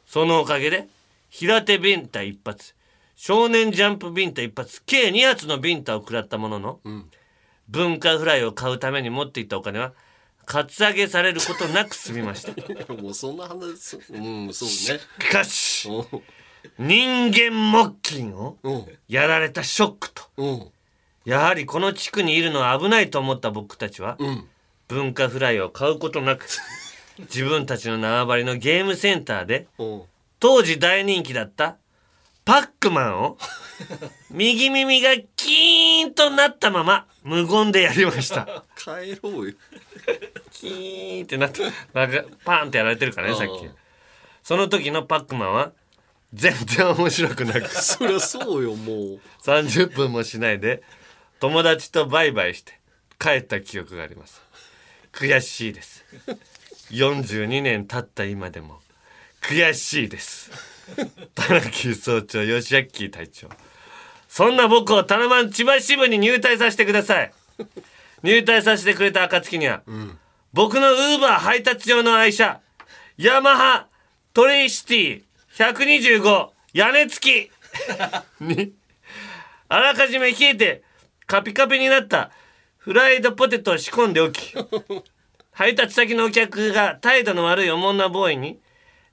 [0.05, 0.87] そのおかげで、
[1.29, 2.73] 平手ビンタ一発、
[3.15, 7.09] 少年ジャンプビンタ一発、計2発のビンタを食らったものの、ん
[7.69, 9.93] 文化フライを買うために持っていったお金は、
[10.45, 12.53] カツアゲされることなく済みました。
[12.93, 14.75] もうそんな話うんそうね。
[14.75, 14.99] し
[15.29, 15.89] かし、
[16.79, 18.57] 人間木金を
[19.09, 20.71] やられたショックと、
[21.25, 24.47] やはりこの地区にいるのは危ないと思った僕たちは、うん。
[24.87, 26.47] 文化フライを買うことなく、
[27.19, 29.67] 自分たちの縄張りのゲームセンターで、
[30.39, 31.77] 当時大人気だった
[32.45, 33.37] パックマンを、
[34.31, 38.63] 右耳がキーンとなったまま無言でやりました。
[38.77, 39.53] 帰ろうよ。
[40.51, 41.71] キーンってなって、な
[42.45, 43.65] パーンってやられてるからね、さっき。
[43.65, 43.75] うん。
[44.43, 45.71] その時のパックマンは、
[46.33, 49.21] 全然面白くなく、 そりゃそうよもう。
[49.43, 50.83] 30分もしないで
[51.39, 52.79] 友達とバイバイして
[53.19, 54.41] 帰った記憶があります。
[55.13, 56.05] 悔しいです。
[56.91, 58.81] 42年経った今でも
[59.41, 60.51] 悔しいです。
[61.35, 63.49] 田中総長吉明隊長
[64.37, 67.33] そんな僕をタナマン千葉支部に入隊させてください。
[68.21, 69.81] 入隊させてくれた暁には、
[70.53, 72.59] 僕のウーバー配達用の愛車
[73.17, 73.87] ヤマハ
[74.35, 75.23] トレイシティ
[75.57, 77.51] 125屋根付き。
[78.39, 78.73] に。
[79.69, 80.83] あらかじめ冷えて
[81.25, 82.29] カピカピになった。
[82.77, 84.53] フライドポテトを仕込んでおき。
[85.51, 88.59] 配達先のお客が態度の悪いおもんなボーイに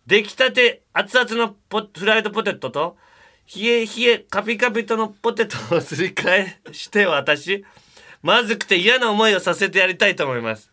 [0.07, 2.99] 出来たて熱々のポフライドポテトと
[3.55, 7.65] 冷え冷えカピカピとのポテトをすり替えして私
[8.23, 10.71] まずくて嫌な思いをさせてやりたいと思います。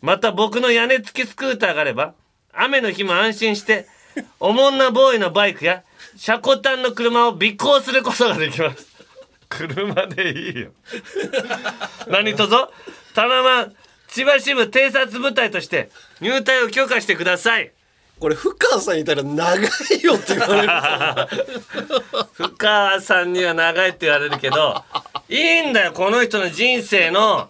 [0.00, 2.14] また僕の屋根付きスクーターがあれば
[2.52, 3.86] 雨の日も安心して
[4.38, 5.82] おもんなボーイのバイクや
[6.16, 8.88] 車庫端の車を尾行することができます。
[9.48, 10.70] 車でいいよ。
[12.08, 12.70] 何とぞ
[13.14, 13.74] タナマン
[14.10, 17.72] 千葉支部偵察部隊として入隊を許可してください
[18.20, 19.60] これ深川さんいたら長い
[20.02, 20.68] よって言われる
[22.34, 24.84] 深川さんには長いって言われるけど
[25.28, 27.48] いいんだよこの人の人生の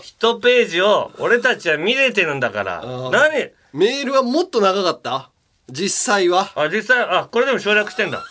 [0.00, 2.84] 一ページを俺たちは見れてるんだから。
[3.10, 3.50] 何？
[3.72, 5.30] メールはもっと長かった？
[5.68, 6.52] 実際は？
[6.54, 8.22] あ実際あこれでも省略してんだ。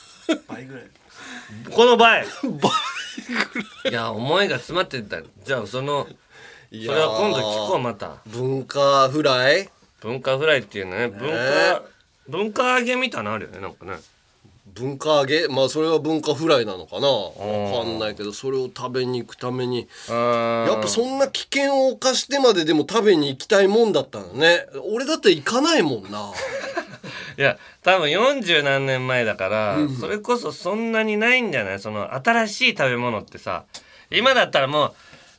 [1.71, 2.25] この倍。
[2.25, 3.93] い。
[3.93, 5.21] や思いが詰まってた。
[5.43, 6.07] じゃあその
[6.71, 8.17] それは今度聞こうまた。
[8.27, 9.69] 文化フライ？
[10.01, 11.31] 文化フライっていうね文化、ね
[12.27, 13.93] 文化揚げみたいなのあるよねなんかね。
[14.73, 15.47] 文化揚げ？
[15.47, 17.07] まあそれは文化フライなのかな？
[17.07, 19.87] わかんないけどそれを食べに行くために。
[20.07, 24.65] ややっぱそんな危険を冒してまででも食べに行きたいもんだったのね。
[24.93, 26.31] 俺だって行かないもんな。
[27.37, 31.79] いや多分40何年前だから、それこそそんなにないんじゃない？
[31.79, 33.65] その新しい食べ物ってさ
[34.11, 34.93] 今だったらもう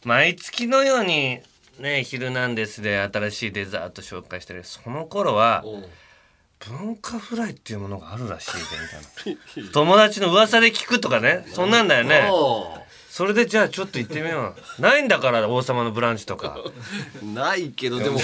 [0.04, 1.38] 毎月のように
[1.78, 5.64] ね「ヒルナンデス」で新しいデザート紹介してるその頃は
[6.60, 8.58] 文化フライっていうものがあるらしいぜ
[9.24, 9.70] みたいな。
[9.72, 12.30] 友達の噂で聞くとかねそんなんだよね。
[13.10, 14.80] それでじゃあちょっと行ってみよう。
[14.80, 16.58] ないんだから王様のブランチとか。
[17.22, 18.20] ないけどでも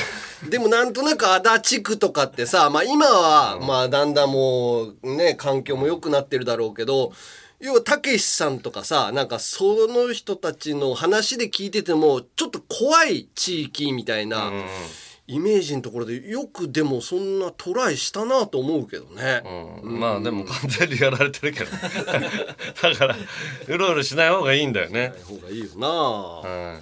[0.48, 7.12] でもなんとなく足立区とかってさ、まあ、今はまあだんだんもうね環境も良くなってるだろうけど
[7.60, 14.52] 要はたけしさんとかさなんかその人たちの話で聞いててもちょっと怖い地域みたいな
[15.26, 19.42] イメージのところでよくでもそんなトライしたなと思うけどね。
[19.82, 21.70] まあでも完全にやられてるけど。
[22.82, 23.16] だから
[23.66, 25.12] うろうろしない方がいいんだよね。
[25.24, 26.78] 方がいいよな、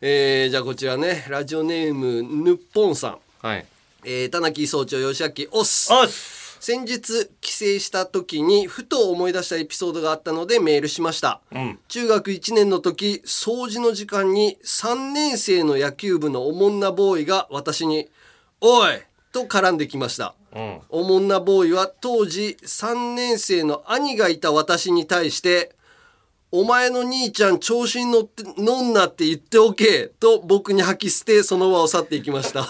[0.00, 3.18] えーじゃあこちらねラジオネームぬっぽんさん。
[3.46, 3.66] はい。
[4.04, 5.92] えー、田中総長吉明おっす。
[5.92, 11.78] おっす先日帰省した時にふと思い出したエピソードがあったのでメールしました、うん。
[11.88, 18.08] 中学1年の時掃除の時間に3年生の野球部のおもんなボーイが私に
[18.62, 20.34] 「おい!」と絡んできました。
[20.56, 20.80] うん。
[20.88, 25.76] おもんなボーイは当時3年生の兄がいた私に対して
[26.50, 32.66] 「お前の兄ちゃん調子に乗って乗んなって言っておけ」と僕に吐き捨てその場を去っていきました。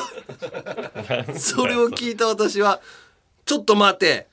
[1.38, 2.80] それを聞いた私は
[3.44, 4.28] 「ちょっと待て。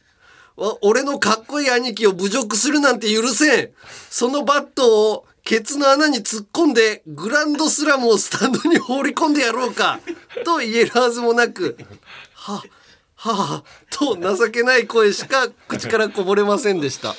[0.82, 3.72] 俺のかっこいい兄貴を侮辱するなんて許せん。
[4.10, 10.00] そのバットをケツの穴に突っ込んでグランドスラムをスタンドに放り込んでやろうか」
[10.46, 11.78] と言えるはずもなく
[12.36, 12.64] 「は
[13.16, 17.16] はあ」と情けない声しか口からこぼれませんでした。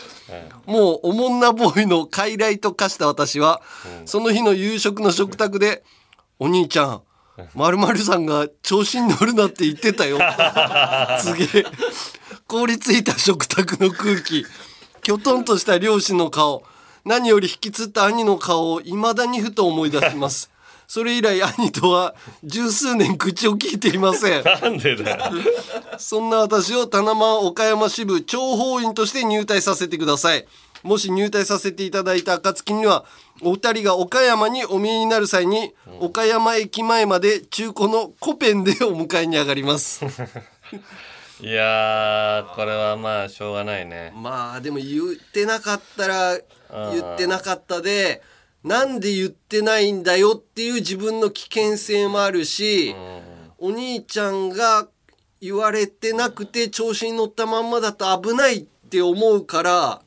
[0.67, 3.61] もうおもんなボーイの傀儡と化した私は、
[4.07, 5.83] その日の夕食の食卓で
[6.39, 7.03] 「お兄ちゃん
[7.55, 10.19] まるさんが調子に乗るなって言ってたよ」
[11.21, 11.67] すげえ。
[12.47, 14.45] 凍りついた食卓の空気。
[15.03, 16.63] きょとんとした両親の顔。
[17.05, 20.51] 何より引きつった兄の顔を未だにふと思い出します。
[20.87, 22.15] それ以来兄とは
[22.45, 24.45] 十数年口を聞いていません。
[24.45, 25.33] なんでだよ。
[25.99, 30.47] そんな私を田間岡山支部諜報員として入隊させてください。
[30.83, 33.05] もし入隊させていただいた暁には、
[33.41, 40.05] お二人が岡山にお見えになる際に、岡山駅前まで中古のコペンでお迎えに上がります。
[41.41, 44.13] いやーこれはまあしょうがないね。
[44.15, 46.39] まあでも言ってなかったら
[46.93, 48.23] 言ってなかったで、
[48.63, 52.95] なんで言ってないんだよっていう自分の危険性もあるし、
[53.59, 54.89] お兄ちゃんが
[55.41, 60.03] 言われてなくて調子に乗ったまんまだと危ないって思うから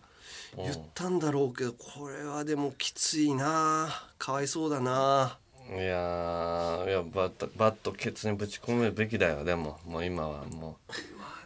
[0.58, 3.90] 言ったんだろうけどこれはでもきついな。
[4.18, 5.38] かわいそうだな。
[5.70, 9.44] いやーいやバットバットケツにぶち込むべきだよ。
[9.44, 10.94] でももう今はもう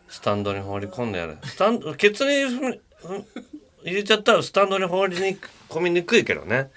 [0.09, 1.37] スタンドに放り込んでやる。
[1.43, 2.79] スタンドケツに
[3.83, 5.37] 入れちゃったらスタンドに放りに
[5.69, 6.69] 込みにくいけどね。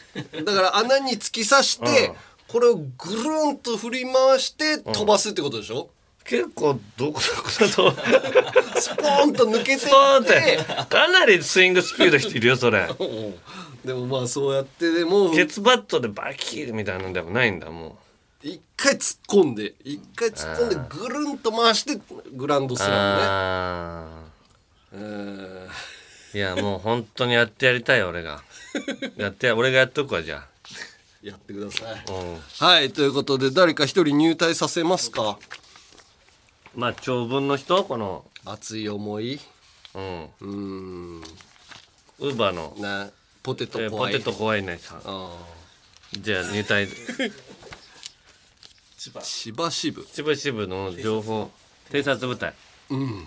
[0.45, 2.15] だから穴に突き刺して、うん。
[2.49, 5.89] これをぐるんと振り回して飛ばすってことでしょ、
[6.25, 8.81] 結構どこどこだと。
[8.81, 10.33] スポーンと抜けてスポーンっって。
[10.33, 12.89] てかなりスイングスピードいるよそれ。
[13.85, 17.99] でもまあそうやってでもケツバットでバキーみたいなのでもないんだも
[18.41, 22.01] 一回突っ込んで一回突っ込んでぐるんと回して
[22.33, 24.09] グランドうスラあ
[24.93, 25.05] ムね。
[25.05, 26.37] うんー。
[26.37, 28.43] いやもう本当にやってやりたいよ俺が。
[29.17, 30.47] やってや俺がやっとくわじゃ
[31.23, 32.05] やってください。
[32.09, 32.67] あうん。
[32.67, 35.39] はいということで誰か一人入隊させますか？
[36.75, 37.85] まあ長文の人？
[37.85, 38.25] この。
[38.45, 39.39] 熱い思い。
[39.95, 40.25] うん。
[40.25, 41.21] うーん。
[42.19, 42.75] ウーバーの。
[42.79, 43.09] な
[43.43, 44.13] ポテトえーポ怖い。
[44.13, 45.03] テト怖いねさん。
[45.05, 45.37] あ
[46.13, 46.87] じゃあ入隊。
[46.87, 47.33] ー
[48.99, 49.13] 千
[49.53, 50.05] 葉支部。
[50.05, 51.51] しぶしぶの情報。
[51.91, 52.55] 偵察部隊。
[52.91, 53.27] うん。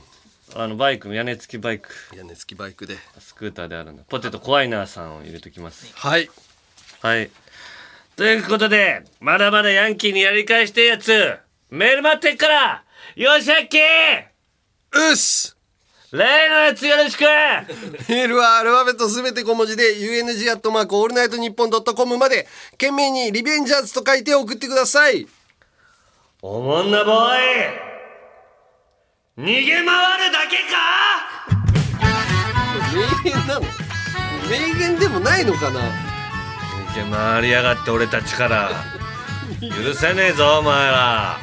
[0.55, 1.89] あのバイク屋根付きバイク。
[2.15, 2.97] 屋根付きバイクで。
[3.19, 4.03] スクーターであるんだ。
[4.07, 5.91] ポテト怖いなさんを入れときます。
[5.95, 6.29] はい。
[7.01, 7.29] はい。
[8.15, 11.37] ということでまだまだヤンキーにやり返してえやつ。
[11.69, 12.84] メール待ってっから
[13.15, 15.55] よしゃっきうっす
[16.11, 17.21] 例のやつよろしく！
[18.09, 25.27] メールはアルファベットすべて小文字で UNG アットマークオールナイトニッポンドットコムまで懸命にリベンジャーズと書いて送ってください。
[26.41, 27.39] おもんなボーイ！
[29.39, 30.75] 逃げ回るだけか？
[33.23, 33.61] 名言なの？
[34.49, 35.79] 名言でもないのかな？
[36.93, 38.71] 逃げ回りやがって俺たちから。
[39.61, 41.39] 許せねえぞお前ら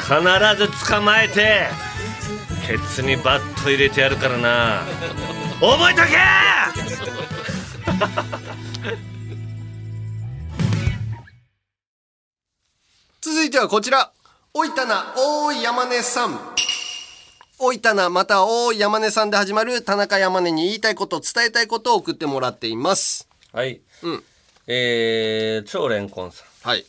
[0.00, 0.12] 必
[0.56, 1.68] ず捕まえて
[2.66, 4.82] ケツにバット入れてやるからな。
[5.60, 6.16] 覚えとけ!
[13.20, 14.12] 続いてはこちら。
[14.54, 16.40] おいたなおーい山根さん。
[17.58, 23.28] おいたなまたおーい山根さんで始まる田中山根に言いたいこと伝えたいことを送ってもらっています。
[23.52, 23.80] はい。
[24.02, 24.24] うん。
[24.66, 26.68] えー、超レンコンさん。
[26.68, 26.84] はい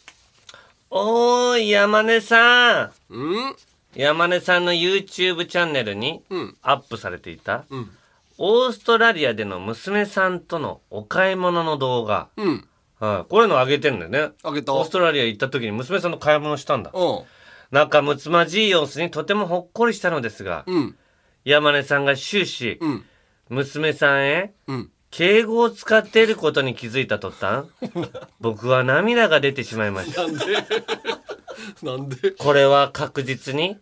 [0.89, 2.91] おーい山根さん。
[3.09, 3.55] うん？
[3.95, 6.57] 山根さんの YouTube チャンネルにうん。
[6.61, 7.89] アップされていた、うん。
[8.37, 12.67] オーストラリアでの娘さんとのお買い物の動画、うん。
[12.99, 14.29] はい、こういうの上げてんだよね。
[14.43, 14.73] あげた？
[14.73, 16.91] オーストラリア行った時に娘さんの買い物したんだ。
[16.93, 17.23] うん。
[17.71, 20.95] 仲睦まじい様子にとてもほっこりしたのですが、うん。
[21.43, 23.05] 山根さんが終始、うん。
[23.49, 27.65] 娘さんへうん敬語を使っていることに気づいた途端
[28.39, 30.23] 僕は涙が出てしまいました。
[30.23, 30.45] なんで？
[31.83, 32.31] なんで？
[32.31, 33.77] これは確実に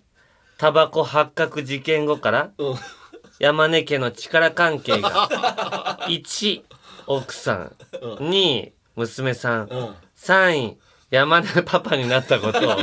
[0.58, 2.76] タバコ発覚事件後からうん。
[3.40, 6.62] 山根家の力関係が 1
[7.08, 7.76] 奥さん。
[8.02, 9.68] 2娘さん。
[9.68, 9.96] うん。
[10.18, 10.78] 3位
[11.12, 12.78] 山根パパになったことを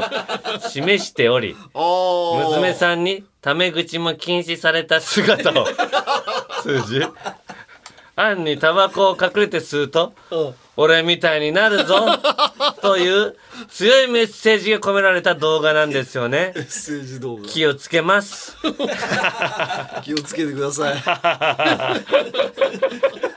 [0.69, 5.67] 示しており娘さんにタメ口も禁止された姿を。
[6.63, 7.01] 数
[8.17, 10.55] 字暗にタバコを隠れて吸うとうん。
[10.75, 12.07] 俺みたいになるぞ
[12.81, 13.37] という
[13.69, 16.53] 強いメッセージが込められた動画なんですよね。
[16.57, 17.43] メッセージ動画。
[17.47, 18.57] 気をつけます。
[20.03, 20.95] 気をつけてください。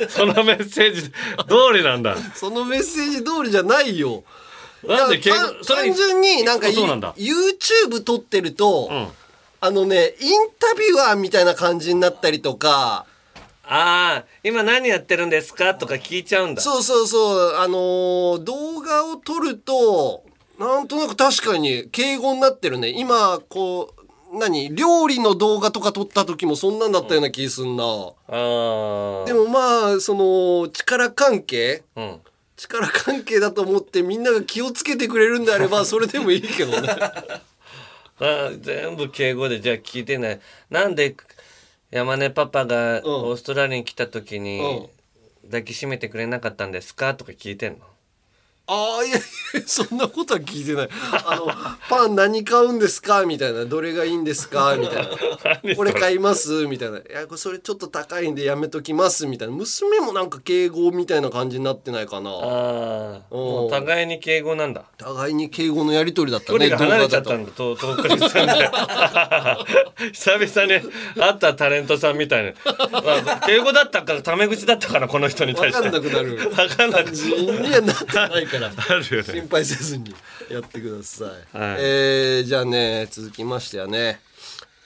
[0.10, 1.12] そのメッセージ通
[1.74, 2.16] りなんだ？
[2.36, 4.24] そのメッセージ通りじゃないよ。
[4.86, 7.14] なんで単純になんかそうなんだ。
[7.18, 9.12] YouTube 撮ってると、ん。
[9.60, 13.06] あのねインタビュアーみたいな感じになったりとか
[13.68, 15.74] ああ今何やってるんですか？
[15.76, 16.62] とか聞いちゃうんだ。
[16.62, 17.56] そうそうそう。
[17.56, 20.24] あのー動画を撮ると
[20.60, 22.90] なんとなく確かに敬語になってるね。
[22.90, 23.94] 今こ
[24.32, 24.74] う何？
[24.76, 27.88] 料理の動画とか撮った時もそんなんだったような気すんな、あ
[28.28, 31.84] あでもまあその力関係？
[31.96, 32.20] うん。
[32.58, 36.88] 力関係だと思ってみんなが気をつけてくれるんであれば それでもいいけどね。
[38.20, 40.40] あー全部敬語でじゃあ聞いてない。
[40.70, 41.16] なんで
[41.96, 44.90] 山根パパがオーストラリアに来た時に
[45.46, 47.16] 抱きしめてくれなかったんですか？
[47.16, 47.86] とか聞いてんの？
[48.68, 50.90] ああいやいやそんなことは聞いてない。
[51.28, 51.48] あの
[51.88, 53.24] パン何買うんですか？
[53.26, 53.66] みたいな。
[53.66, 54.76] どれがいいんですか？
[54.76, 55.08] みたい
[55.68, 55.76] な。
[55.76, 56.66] これ買います？
[56.66, 56.98] みたいな。
[56.98, 59.28] いやそれちょっと高いんでやめときます？
[59.28, 59.54] みたいな。
[59.54, 62.32] 娘もなんか敬語みたいな感じになってないかな。
[62.32, 64.86] ああ互いに敬語なんだ。
[64.98, 67.76] 互いに敬語のやり取りだった距ね離が離れちゃったんだと。
[67.76, 68.70] 遠くに住んで。
[70.12, 70.82] 久々に
[71.22, 72.52] 会ったタレントさんみたいな、
[72.92, 75.90] まあ、敬語だったからタメ口だったからこの人にと対して。
[75.90, 76.38] 分かんなくなる。
[76.50, 78.72] 分かんなくにはなってないから。
[78.76, 79.34] あるよね。
[79.34, 80.14] 心配せずに
[80.50, 81.78] やってください、はい。
[81.80, 84.20] えーじゃあね続きましてはね。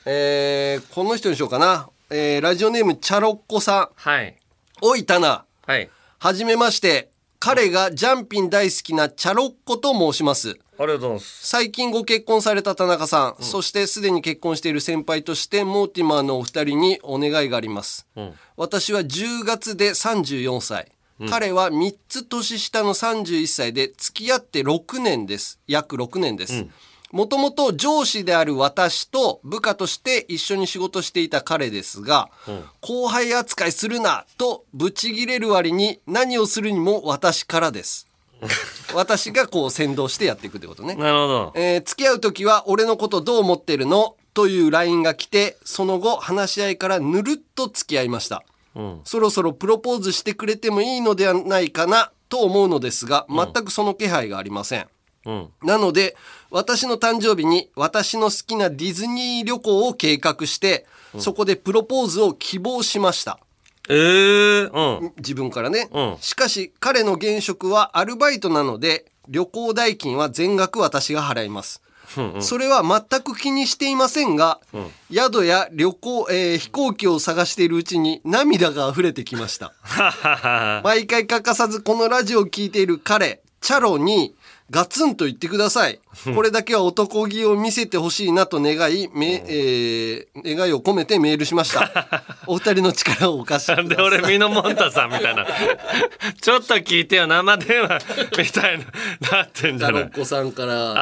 [0.05, 3.89] えーこの人にしようかな、えーラジオネームチャロッコさん。
[3.95, 4.36] はい。
[4.82, 5.89] おいたなはい。
[6.20, 7.09] はじめまして。
[7.41, 10.59] 彼がジャンピン大好きなチャロッコと申します。
[10.78, 11.47] ありがとうございます。
[11.47, 18.05] 最近ご結婚された田中さん、そしてすでに結婚している先輩としてモーティマーのお二人にお願いがあります。
[18.17, 18.34] うん。
[18.57, 20.91] 私は10月で34歳。
[21.20, 25.59] うん彼は3つ年下の31歳で付き合って6年です。
[25.67, 26.65] 約6年です。
[27.11, 32.30] もともと上司である私と部下として一緒に仕事していた彼ですが、
[32.82, 38.07] 後輩扱いするなとブチギレる割に何をするにも私からです。
[38.93, 40.95] 私がこう先導してやっていくってことね。
[40.95, 41.53] なるほど。
[41.55, 44.15] えー付き合う時は俺のことどう思ってるの？
[44.34, 48.43] という LINE が来てその後話し合いからぬるっと付き合いました
[48.76, 49.01] うん。
[49.03, 54.88] そろそろプロポーズしてくれてもいいのではないかなと思うのですが全くその気配がありません、
[55.26, 55.49] うん。
[55.63, 56.15] なので
[56.51, 60.86] 私の誕生日に私の好きなディズニー旅行を計画して、
[61.17, 63.39] そこでプロポーズを希望しました。
[63.89, 65.13] ええうん。
[65.17, 66.17] 自分からね、うん。
[66.22, 71.82] しかし彼の現職はアルバイトなので旅行代金は全額私が払います
[72.18, 72.43] うんうん。
[72.43, 79.74] それは全く気にしていませんが、うん宿や旅行、えー飛行機を探しているうちに涙が溢れてきました。
[80.84, 84.36] 毎回欠かさずこのラジオを聞いている彼、チャロに
[84.72, 85.99] ガツンと言ってください。
[86.36, 91.89] これだけは男気を見せてほしいなと願い、めえー願いを込めてメールしました。
[92.47, 93.86] お二人の力をお貸しください。
[93.88, 95.45] なんで俺ミノモンタさんみたいな。
[96.41, 97.99] ちょっと聞いてよ、生電話
[98.38, 98.86] みたいな、
[99.38, 100.03] なってんじゃない？
[100.03, 100.15] チャロッ。
[100.15, 100.93] コさんから。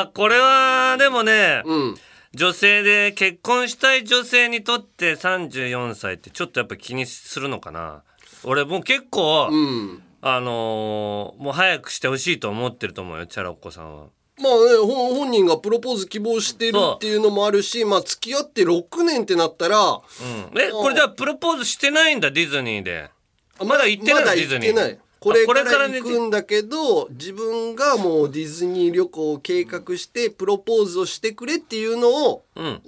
[0.00, 1.94] あー、これは、でもね、うん。
[2.34, 8.02] 女性で結婚したい女性にとって34歳ってちょっとやっぱ気にするのかな。
[8.42, 10.02] 俺もう結構、うん。
[10.26, 14.06] あのーもう早くしてほしいと思ってると思うよ、チャラッコさんは。
[14.38, 19.94] まあね、本本人がプロポーズ希望してるっていうのもあるし、まあ付き合って6年ってなったら、う
[20.54, 20.58] ん。
[20.58, 23.10] え、これじゃあプロポーズしてないんだ、ディズニーで。
[23.60, 24.98] まだ行ってないまだディズニー行ってない。
[25.20, 32.82] これかから行くんだけど、自分がもうディズニー旅行を計画して、プロポーズをしてくれっていうのを、うん。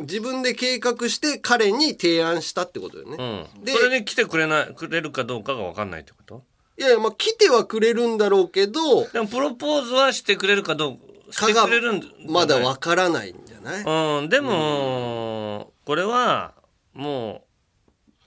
[0.00, 3.46] 自分で計画して彼に提案したってことよね。
[3.56, 3.64] うん。
[3.64, 6.42] でそれに来てくれない、くれるかどうかが分かんないってこと？
[6.76, 10.96] いやいや、まあ来てはくれるんだろうけど、でもプロポーズはしてくれるかどう
[11.32, 16.54] か、してくれるんじゃないまだわからないんじゃないうん、でも、これは、
[16.92, 17.42] もう、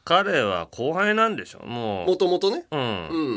[0.03, 2.07] 彼は後輩なんでしょもう。
[2.07, 2.63] もともとね。
[2.71, 2.79] うん。
[2.79, 2.83] う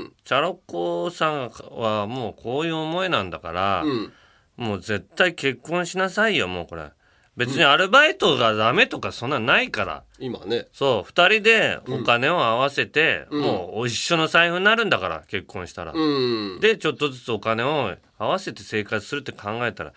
[0.05, 0.13] ん。
[0.25, 4.13] チャロッコさんはもうこういう思いなんだから、うん。
[4.57, 6.93] もう絶対結婚しなさいよ、もうこれ。
[7.41, 10.03] 別にアルバイトがダメとかそんなんないから。
[10.19, 10.67] 今ね。
[10.73, 15.93] そう、二人でお金を合わせて、うんもう一緒の財布になるんだから、結婚したら。
[15.95, 16.61] うん。
[16.61, 19.93] で、ちょっとずつお金を合わせて生活するって考えたら、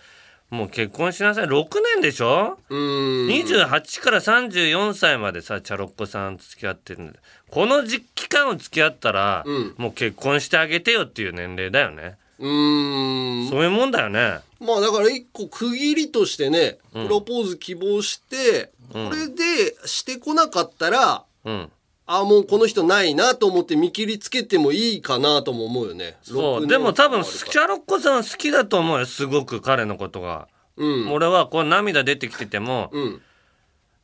[0.49, 1.45] もう結婚しなさい。
[1.47, 1.65] 6
[1.95, 2.59] 年でしょ？
[2.69, 2.79] うん。
[3.27, 7.19] 28から34歳までさチャロッコさんと付き合ってるんだ
[7.49, 13.49] この時期間を付き合ったら、うんもう結婚してあげてよっていう年齢だよね、うーん。
[13.49, 14.39] そういうもんだよね。
[14.59, 17.03] まあだから一個区切りとしてね、うん。
[17.07, 19.09] プロポーズ希望して、うん。
[19.09, 21.71] これでしてこなかったら、うん。
[22.05, 26.17] あもうこの人ないなと思って見切りつけてもいいかなとも思うよね。
[26.21, 26.57] そう。
[26.57, 31.11] 6年でも多分あるからチャロッコさんは好きだと思うよすごく彼のことが、うん。
[31.11, 33.21] 俺はこう涙出てきてても、うん。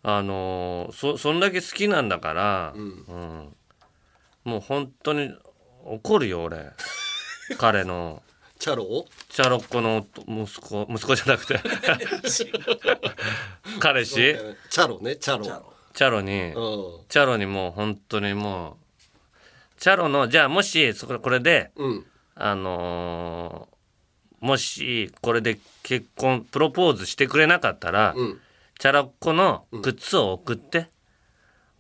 [0.02, 3.06] あのーそそんだけ好きなんだから、うん。
[3.08, 3.56] うん。
[4.46, 5.34] もう本当に
[5.84, 6.72] 怒るよ俺
[7.58, 8.22] 彼の
[8.60, 9.06] チャロ？
[9.30, 11.60] チャロッコの息子息子じゃなくて
[13.80, 14.36] 彼氏？
[14.70, 15.74] チャロね、チャロ。
[15.94, 16.56] チャロにう
[17.10, 18.78] チャロにもう本当にも
[19.78, 21.84] うチャロのじゃあもしそここれでん。
[21.84, 22.06] うん。
[22.36, 23.80] あのー
[24.46, 28.40] もしこれで結婚プロポーズしてくれなかったら、うん。
[28.80, 30.88] チャロッコの靴を送って、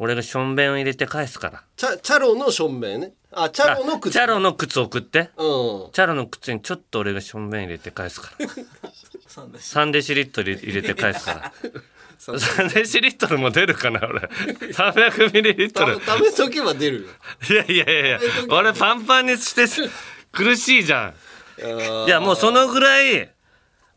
[0.02, 1.64] 俺がしょんべんを入れて返すから。
[1.76, 3.12] チャチャロの正面ね。
[3.34, 4.10] あ、チャロの靴。
[4.10, 5.20] あチャロの靴送って。
[5.20, 5.91] うん。
[5.91, 8.45] チャロの靴にちょっと俺がしょんべん入れて返すから。
[9.60, 11.54] 3デシリットル入れて返すから。
[12.18, 14.22] 3デシリットルも出るかな俺。
[14.22, 16.00] 300ミリリットル。
[16.00, 17.08] た食べとけば出るよ。
[17.50, 18.20] いやいやいやいや。
[18.52, 19.66] 俺パンパンにして
[20.32, 21.14] 苦しいじゃん。
[22.08, 23.30] いやもうそのぐらい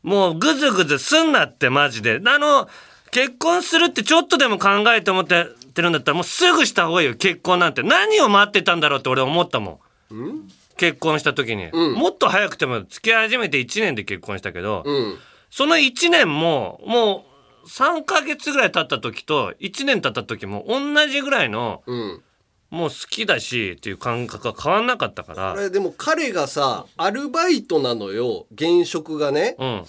[0.03, 2.21] もうグズグズすんなってマジで。
[2.27, 2.69] あの
[3.13, 5.47] 結婚するってちょっとでも考えて思って
[5.81, 7.15] るんだったらもうすぐした方がいいよ。
[7.15, 7.83] 結婚なんて。
[7.83, 9.81] 何を待ってたんだろうって俺思ったも
[10.13, 10.49] ん。
[10.77, 11.95] 結婚した時に、うん。
[11.95, 15.19] もっと早くても付き合い始めて1年で結婚したけど、うん。
[15.51, 17.25] その1年もも
[17.65, 22.23] う3ヶ月ぐらい経った時と1年経った時も同じぐらいのうん。
[22.71, 25.53] もう好きだしっていう感覚が変わんなかったから。
[25.53, 29.57] これでも彼がさ、アルバイトなのよ、現職がね。
[29.59, 29.85] うん。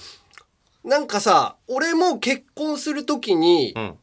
[0.84, 3.97] なんかさ、俺も結婚するときに、うん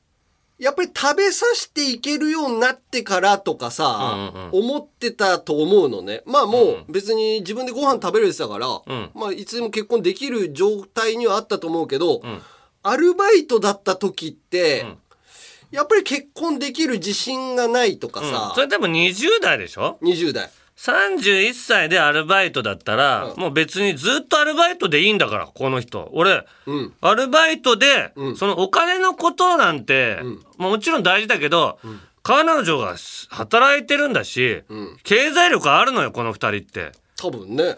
[0.60, 6.22] やっぱり食べさせていけるようになってからとかさ、思ってたと思うのね。
[6.26, 9.10] まあもう別に自分でご飯食べれてたから、ん。
[9.14, 12.20] まあいつでも結婚できる状態にはあったと思うけど、
[12.82, 14.84] アルバイトだった時って、
[15.70, 18.30] やっぱり結婚できる自信がないとかうん。
[18.30, 20.50] さ、それでも20代でしょ？20代。
[20.80, 26.94] 31歳でアルバイトだったら、もう別にずっとアルバイトでいいんだからこの人俺、うん。
[27.02, 30.20] アルバイトで、うんそのお金のことなんて、
[30.56, 31.78] まあもちろん大事だけど、
[32.22, 32.96] 彼女が
[33.28, 34.96] 働いてるんだし、うん。
[35.02, 36.92] 経済力あるのよこの二人って。
[37.20, 37.76] 多分ね。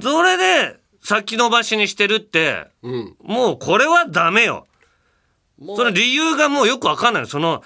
[0.00, 3.16] それで先延ばしにしてるってうん。
[3.24, 4.68] もうこれはダメよ。
[5.58, 7.64] まあその理由がもうよくわかんないその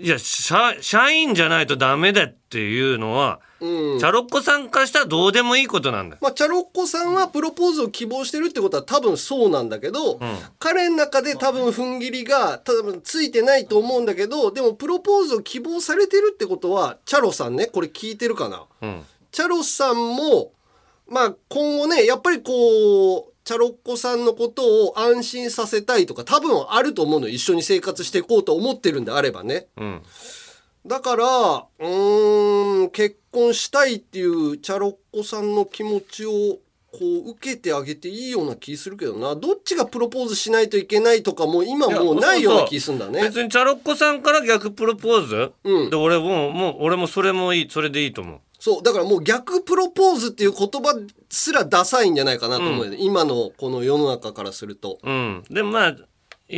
[0.00, 3.98] いや社社員じゃないとダメだっていうのは、うん。
[3.98, 6.16] チャロッコさんからしたらどうでもいいことなんだ。
[6.16, 6.18] よ。
[6.20, 10.20] まあ、チャロッコさんはプロポーズを希望してるってことは多分そうなんだけど、
[10.58, 18.66] 彼の中で多分踏ん切りが多分ついてないと思うんだけど、でもプロポーズを希望されてるってことは、チャロさんね、これ聞いてるかな？
[18.82, 19.02] うん。
[19.32, 20.52] チャロさんも、
[21.08, 27.28] まあ今後ね、やっぱりこう、チャロッコさんのことを安心させたいとか多分あると思うの。
[27.28, 29.66] よ一緒に生活していこうと思ってるんであればね。
[29.76, 30.02] うん
[30.86, 39.34] だから、うーん、結婚したいっていうチャロッコさんの気持ちをこう受けてあげていいような気するけどな。
[39.34, 43.22] どっちがプロポーズしないといけないとかも今もうないような気するんだね。
[43.22, 48.40] 別にチャロッコさんから逆プロポーズ、うんで俺ももう俺もそれもいいそれでいいと思う。
[48.60, 54.98] そう、だからもう逆プロポーズっていう言葉すらダサいんじゃないかなと思うよね、今のこの世の中からすると。
[55.02, 55.42] うん。
[55.50, 55.96] でもまあ、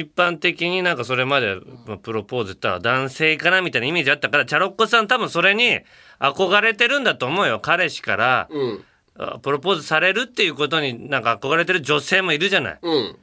[0.00, 5.80] 一般的になんかそれまでまあプロポーズって言ったら男性かなみたいなイメージあったから、チャロッコさん多分それに
[6.20, 7.60] 憧れてるんだと思うよ。
[7.60, 8.84] 彼氏から、うん。
[9.18, 12.78] あプロポーズされるっていうことになんか憧れてる女性もいるじゃない。
[12.82, 13.16] うん。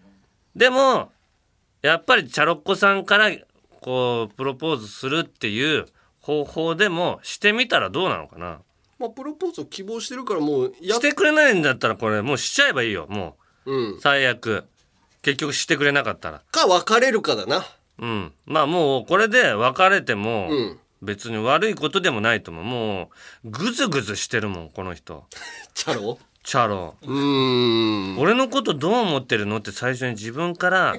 [0.56, 1.12] でも、
[1.82, 3.32] やっぱりチャロッコさんから
[3.82, 5.86] こう、プロポーズするっていう
[6.22, 8.60] 方法でもしてみたらどうなのかな。
[8.98, 13.06] まあ、プロポーズを希望してるからもうやしてくれないんだったらこれもうしちゃえばいいよ。
[13.10, 14.00] もうんう、。
[14.00, 14.66] 最悪。
[15.24, 16.42] 結局してくれなかったら。
[16.52, 17.66] か別れるかだな。
[18.00, 18.34] うん。
[18.46, 20.80] まあもうこれで別れてもうん。
[21.02, 22.64] 別に悪いことでもないと思う。
[22.64, 23.10] も
[23.44, 25.26] うグズグズしてるもん、この人。
[25.74, 26.18] チャロ？
[26.46, 26.96] チャロ。
[27.02, 28.20] うーん。
[28.20, 30.96] 俺のことどう思ってるのって最初に自分から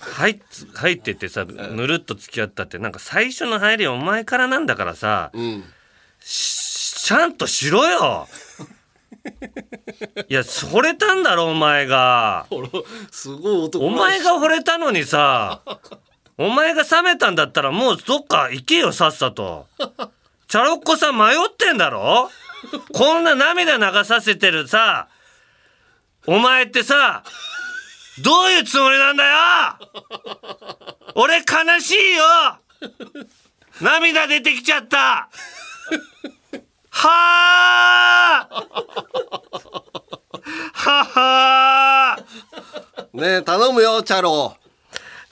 [0.00, 0.38] 入っ
[0.74, 5.64] 入ってってさ、ぬるっと付き合ったってなんか最初の入りはお前からなんだからさ、うん。
[6.20, 8.26] ちゃんとしろよ
[10.28, 12.46] いや、惚れたんだろ、お前が。
[13.10, 15.60] すごい男お前が惚れたのにさ、
[16.38, 19.66] お前が冷めたんだったらもうどっか行けよ、さっさと。
[20.48, 22.30] チャロッコさん迷ってんだろ？
[22.92, 25.08] こんな涙流させてるさ、
[26.26, 27.24] お前ってさ、
[28.22, 29.36] どういうつもりなんだよ？
[31.14, 31.44] 俺悲
[31.80, 32.24] しいよ。
[33.80, 35.28] 涙出てきちゃった
[36.98, 38.64] はあ
[40.72, 42.16] はは
[43.12, 44.56] ねえ、頼むよ、チャロ。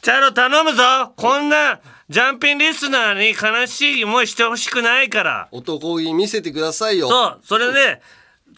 [0.02, 5.48] チャロ頼むぞこんなジャンピンリスナーに悲しい思いしてほしくないから。
[5.52, 7.08] 男気見せてくださいよ。
[7.08, 8.02] そう、それで、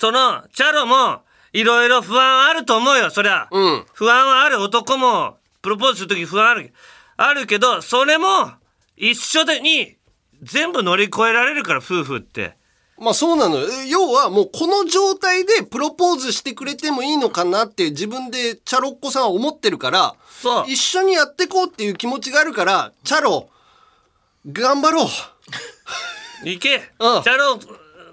[0.00, 3.46] その、チャロも、いろいろ不安あると思うよ、そりゃ。
[3.52, 3.86] うん。
[3.94, 6.74] 不安はある男も、プロポーズするとき不安ある。
[7.16, 8.50] あるけど、それも、
[8.96, 9.96] 一緒でに、
[10.42, 12.57] 全部乗り越えられるから、夫婦って。
[12.99, 13.68] まあそうなのよ。
[13.68, 20.64] え要はもうこの状態でプロポーズしてくれてもいいのかなって自分でチャロッコさんは思ってるから、そう。
[20.66, 23.49] 一緒にやってこうっていう気持ちがあるから、チャロ、
[24.50, 25.07] 頑張ろう。
[26.45, 27.58] 行け、うんチャロ、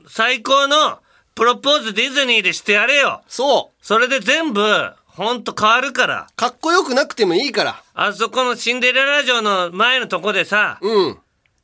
[0.08, 1.00] 最高の、
[1.36, 3.24] プロポーズディズニーでしてやれよ。
[3.28, 3.86] そう。
[3.86, 6.28] それで全部、ほんと変わるから。
[6.36, 7.84] かっこよくなくてもいいから。
[7.94, 11.20] あそこのシンデレラ城の前のとこでさ、うん。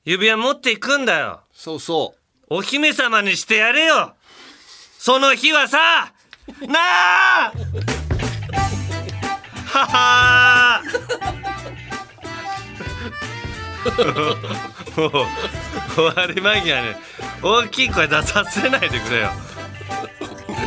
[0.05, 1.41] 指輪持っていくんだよ。
[1.53, 2.15] そうそ
[2.51, 4.15] お姫様にしてやれよ。
[4.97, 6.11] その日はさ
[6.67, 7.53] なあ。
[9.67, 10.81] はは。
[14.97, 15.11] もう
[15.93, 16.95] 終わり間際に
[17.43, 19.29] 大きい声出させないでくれよ。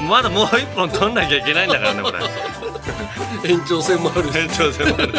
[0.08, 2.18] まだもう一本取んなきゃいけないんだからねこれ。
[2.20, 3.52] う。
[3.52, 4.38] 延長戦もあるし。
[4.38, 5.12] 延長戦もある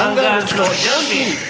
[0.00, 1.48] アンガールズのジャンピン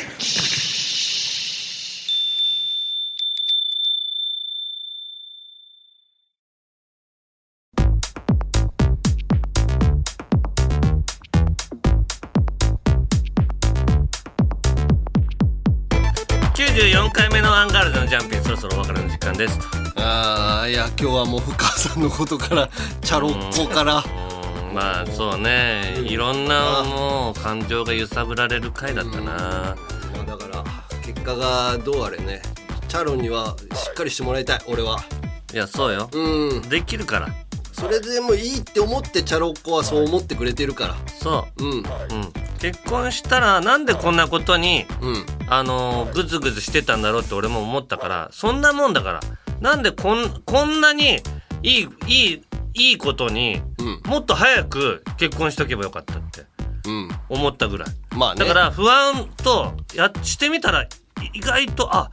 [16.55, 19.59] 94回目のアンガールズのジャンピンそろそろお別れの時間です
[19.97, 22.71] ああいや今日はもう深さんのことから
[23.03, 24.28] チャロッコから。
[24.75, 25.99] まあそうね。
[26.05, 29.77] いろんなもう感情が揺さぶられる回だったな。
[30.15, 30.65] まあだから
[31.03, 32.43] 結果がどうあれね。
[32.89, 34.99] チャロにはしっかりしてもらいたい俺は。
[35.53, 36.09] いやそうよ。
[36.13, 36.63] うん。
[36.69, 37.29] できるから。
[37.73, 40.97] それでもいいって思ってチャロッコはそう思ってくれてるから。
[41.07, 41.65] そう。
[41.65, 41.73] うん。
[41.73, 41.83] うん、
[42.59, 45.27] 結婚したらなんでこんなことに、うん。
[45.49, 49.21] あのーグズグズしてたんだろうって俺も思ったからそんなもんだから。
[49.61, 51.21] なんでこんこんなに
[51.63, 52.43] いいいい
[52.79, 54.11] いいことに、うん。
[54.11, 56.47] もっと早く結婚しとけばよかったって
[56.87, 57.09] うん。
[57.29, 57.89] 思ったぐらい。
[58.17, 58.41] まあね。
[58.41, 60.89] だから不安とやしてみたらい
[61.35, 62.11] 意外とあ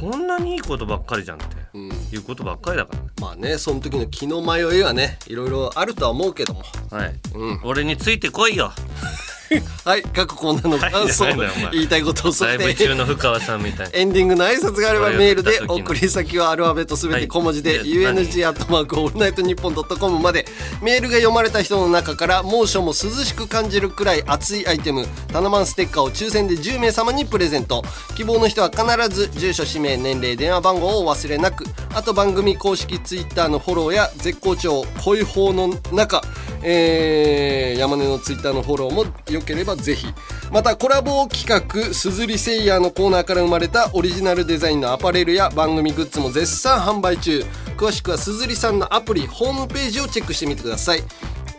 [0.00, 1.88] こんなにいいことばっかりじゃんってうん。
[2.12, 6.62] いうことばっかりだかまあねその時の気の迷いはねいろいろあるとは思うけども。
[6.90, 7.60] らはい、うん。
[7.64, 8.72] 俺についてこいよ
[9.84, 11.36] はい各コーナーの感想、はい
[11.72, 13.90] 言いたいことをそして中の深川さんみたい。
[13.92, 20.46] エンディングの挨拶があればメールで送り先はアルファベットすべて小文字で、はい UNG アットマークオールナイトニッポンドットコムまで。
[20.82, 25.06] メールが読まれた人の中から猛暑も涼しく感じるくらい熱いアイテム。
[25.32, 27.84] タナマンステッカーを抽選で10名様にプレゼント。
[28.16, 31.64] 希望の人は必ず住所氏名年齢電話番号をお忘れなく。
[31.94, 36.22] あと番組公式ツイッターのフォローや絶好調恋報の中
[36.68, 40.06] えー山根のツイッターのフォローもよければぜひ。
[40.50, 47.44] またコラボ企画すずりセイヤーのコーナーから生まれたオリジナルデザインのアパレルや番組グッズも絶賛販売中。
[47.76, 51.02] 詳しくはすずりさんのアプリホームページをチェックしてみてください。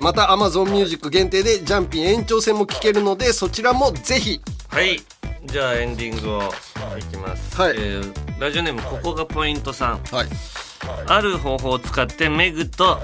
[0.01, 4.41] また Amazon Music 限定でジャンピン延長戦も聞けるのでそちらもぜひ。
[4.67, 4.99] はい。
[5.45, 6.41] じゃあエンディングを
[6.97, 7.75] いきます、はい。
[7.77, 10.03] えーラジオネームここがポイントさん。
[10.11, 10.27] はい。
[11.07, 12.99] ある方法を使ってメグと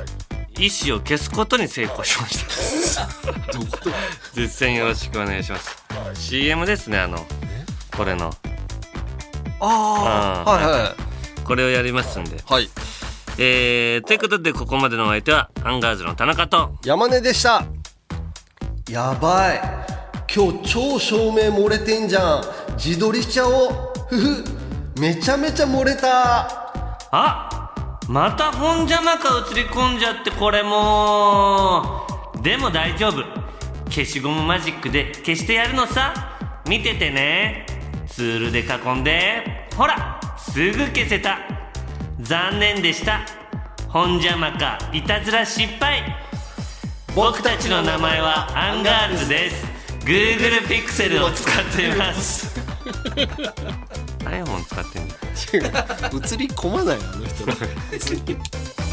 [0.57, 3.07] 意思を消すことに成功しました。
[4.33, 5.83] 実践よろしくお願いします。
[6.13, 7.17] CM ですねあの
[7.95, 8.31] これの。
[9.59, 11.43] ああはいはい。
[11.43, 12.37] これをやりますんで。
[12.45, 12.69] はい。
[13.37, 16.75] えー、ということでここまでのお相手はアンガールズの田中と。
[16.85, 17.65] 山根でした。
[18.89, 19.61] やばい。
[20.33, 22.43] 今日超照明漏れてんじゃん。
[22.75, 23.93] 自撮りしちゃおう。
[24.09, 24.43] ふふ。
[24.99, 26.47] めちゃめちゃ漏れた。
[27.11, 27.62] あ
[28.07, 32.05] またホンジャマカ映り込んじゃってこれも
[32.41, 33.23] でも大丈夫
[33.85, 36.13] 消しゴムマジックで消してやるのさ。
[36.67, 37.65] 見ててね。
[38.07, 39.67] ツールで囲んで。
[39.77, 41.39] ほらすぐ消せた。
[42.19, 43.21] 残念でした。
[43.89, 46.01] ホンジャマカいたずら失敗。
[47.15, 49.65] 僕たちの名前はアンガールズです。
[50.05, 52.72] Google ピクセルを使っています。
[54.25, 55.15] iPhone 使ってんだ
[55.53, 57.45] 映り込まないあの人